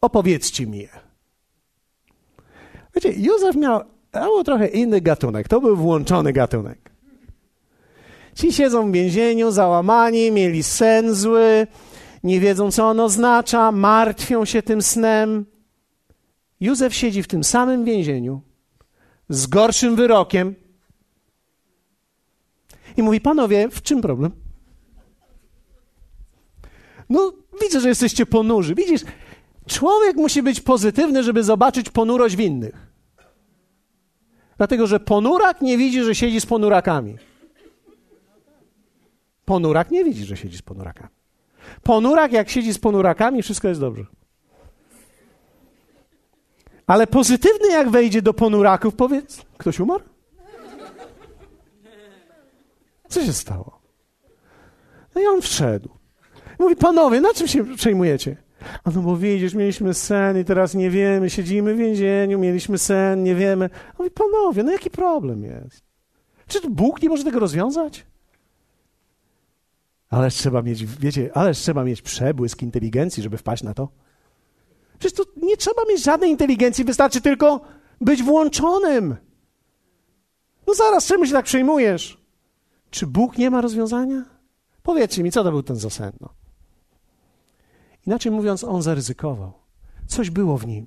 [0.00, 0.88] Opowiedzcie mi je.
[2.94, 3.80] Wiecie, Józef miał,
[4.14, 5.48] miał trochę inny gatunek.
[5.48, 6.90] To był włączony gatunek.
[8.34, 11.66] Ci siedzą w więzieniu, załamani, mieli sen zły,
[12.24, 15.46] nie wiedzą, co on oznacza, martwią się tym snem.
[16.60, 18.40] Józef siedzi w tym samym więzieniu,
[19.28, 20.54] z gorszym wyrokiem
[22.96, 24.32] i mówi: Panowie, w czym problem?
[27.08, 28.74] No, widzę, że jesteście ponurzy.
[28.74, 29.00] Widzisz,
[29.66, 32.86] człowiek musi być pozytywny, żeby zobaczyć ponurość w innych.
[34.56, 37.16] Dlatego, że ponurak nie widzi, że siedzi z ponurakami.
[39.44, 41.10] Ponurak nie widzi, że siedzi z ponurakami.
[41.82, 44.04] Ponurak, jak siedzi z ponurakami, wszystko jest dobrze.
[46.86, 50.04] Ale pozytywny, jak wejdzie do ponuraków, powiedz: Ktoś umarł?
[53.16, 53.80] Co się stało?
[55.14, 55.88] No i on wszedł.
[56.58, 58.36] Mówi: Panowie, na czym się przejmujecie?
[58.84, 63.22] A no bo widzisz, mieliśmy sen i teraz nie wiemy, siedzimy w więzieniu, mieliśmy sen,
[63.22, 63.64] nie wiemy.
[63.64, 65.82] On mówi: Panowie, no jaki problem jest?
[66.46, 68.06] Czy Bóg nie może tego rozwiązać?
[70.10, 73.88] Ale trzeba mieć, wiecie, ale trzeba mieć przebłysk inteligencji, żeby wpaść na to.
[74.98, 77.60] Przecież to nie trzeba mieć żadnej inteligencji, wystarczy tylko
[78.00, 79.16] być włączonym.
[80.66, 82.25] No zaraz, czemu się tak przejmujesz?
[82.90, 84.24] Czy Bóg nie ma rozwiązania?
[84.82, 86.28] Powiedzcie mi, co to był ten za No.
[88.06, 89.52] Inaczej mówiąc, on zaryzykował.
[90.06, 90.86] Coś było w nim.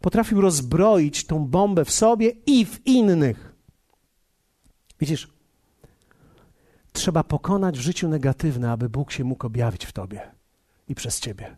[0.00, 3.54] Potrafił rozbroić tą bombę w sobie i w innych.
[5.00, 5.32] Widzisz,
[6.92, 10.30] trzeba pokonać w życiu negatywne, aby Bóg się mógł objawić w tobie
[10.88, 11.56] i przez ciebie.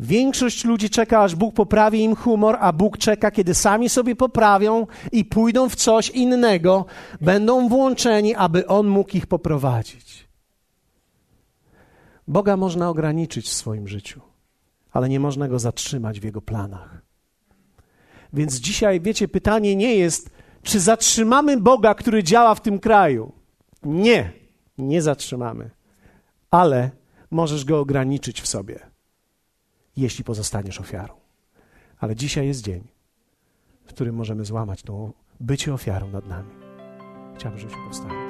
[0.00, 4.86] Większość ludzi czeka, aż Bóg poprawi im humor, a Bóg czeka, kiedy sami sobie poprawią
[5.12, 6.84] i pójdą w coś innego,
[7.20, 10.28] będą włączeni, aby On mógł ich poprowadzić.
[12.28, 14.20] Boga można ograniczyć w swoim życiu,
[14.92, 17.02] ale nie można go zatrzymać w Jego planach.
[18.32, 20.30] Więc dzisiaj, wiecie, pytanie nie jest,
[20.62, 23.32] czy zatrzymamy Boga, który działa w tym kraju.
[23.82, 24.32] Nie,
[24.78, 25.70] nie zatrzymamy,
[26.50, 26.90] ale
[27.30, 28.85] możesz go ograniczyć w sobie,
[29.96, 31.14] jeśli pozostaniesz ofiarą.
[31.98, 32.84] Ale dzisiaj jest dzień,
[33.86, 36.50] w którym możemy złamać to bycie ofiarą nad nami.
[37.34, 38.25] Chciałbym, żebyśmy powstali.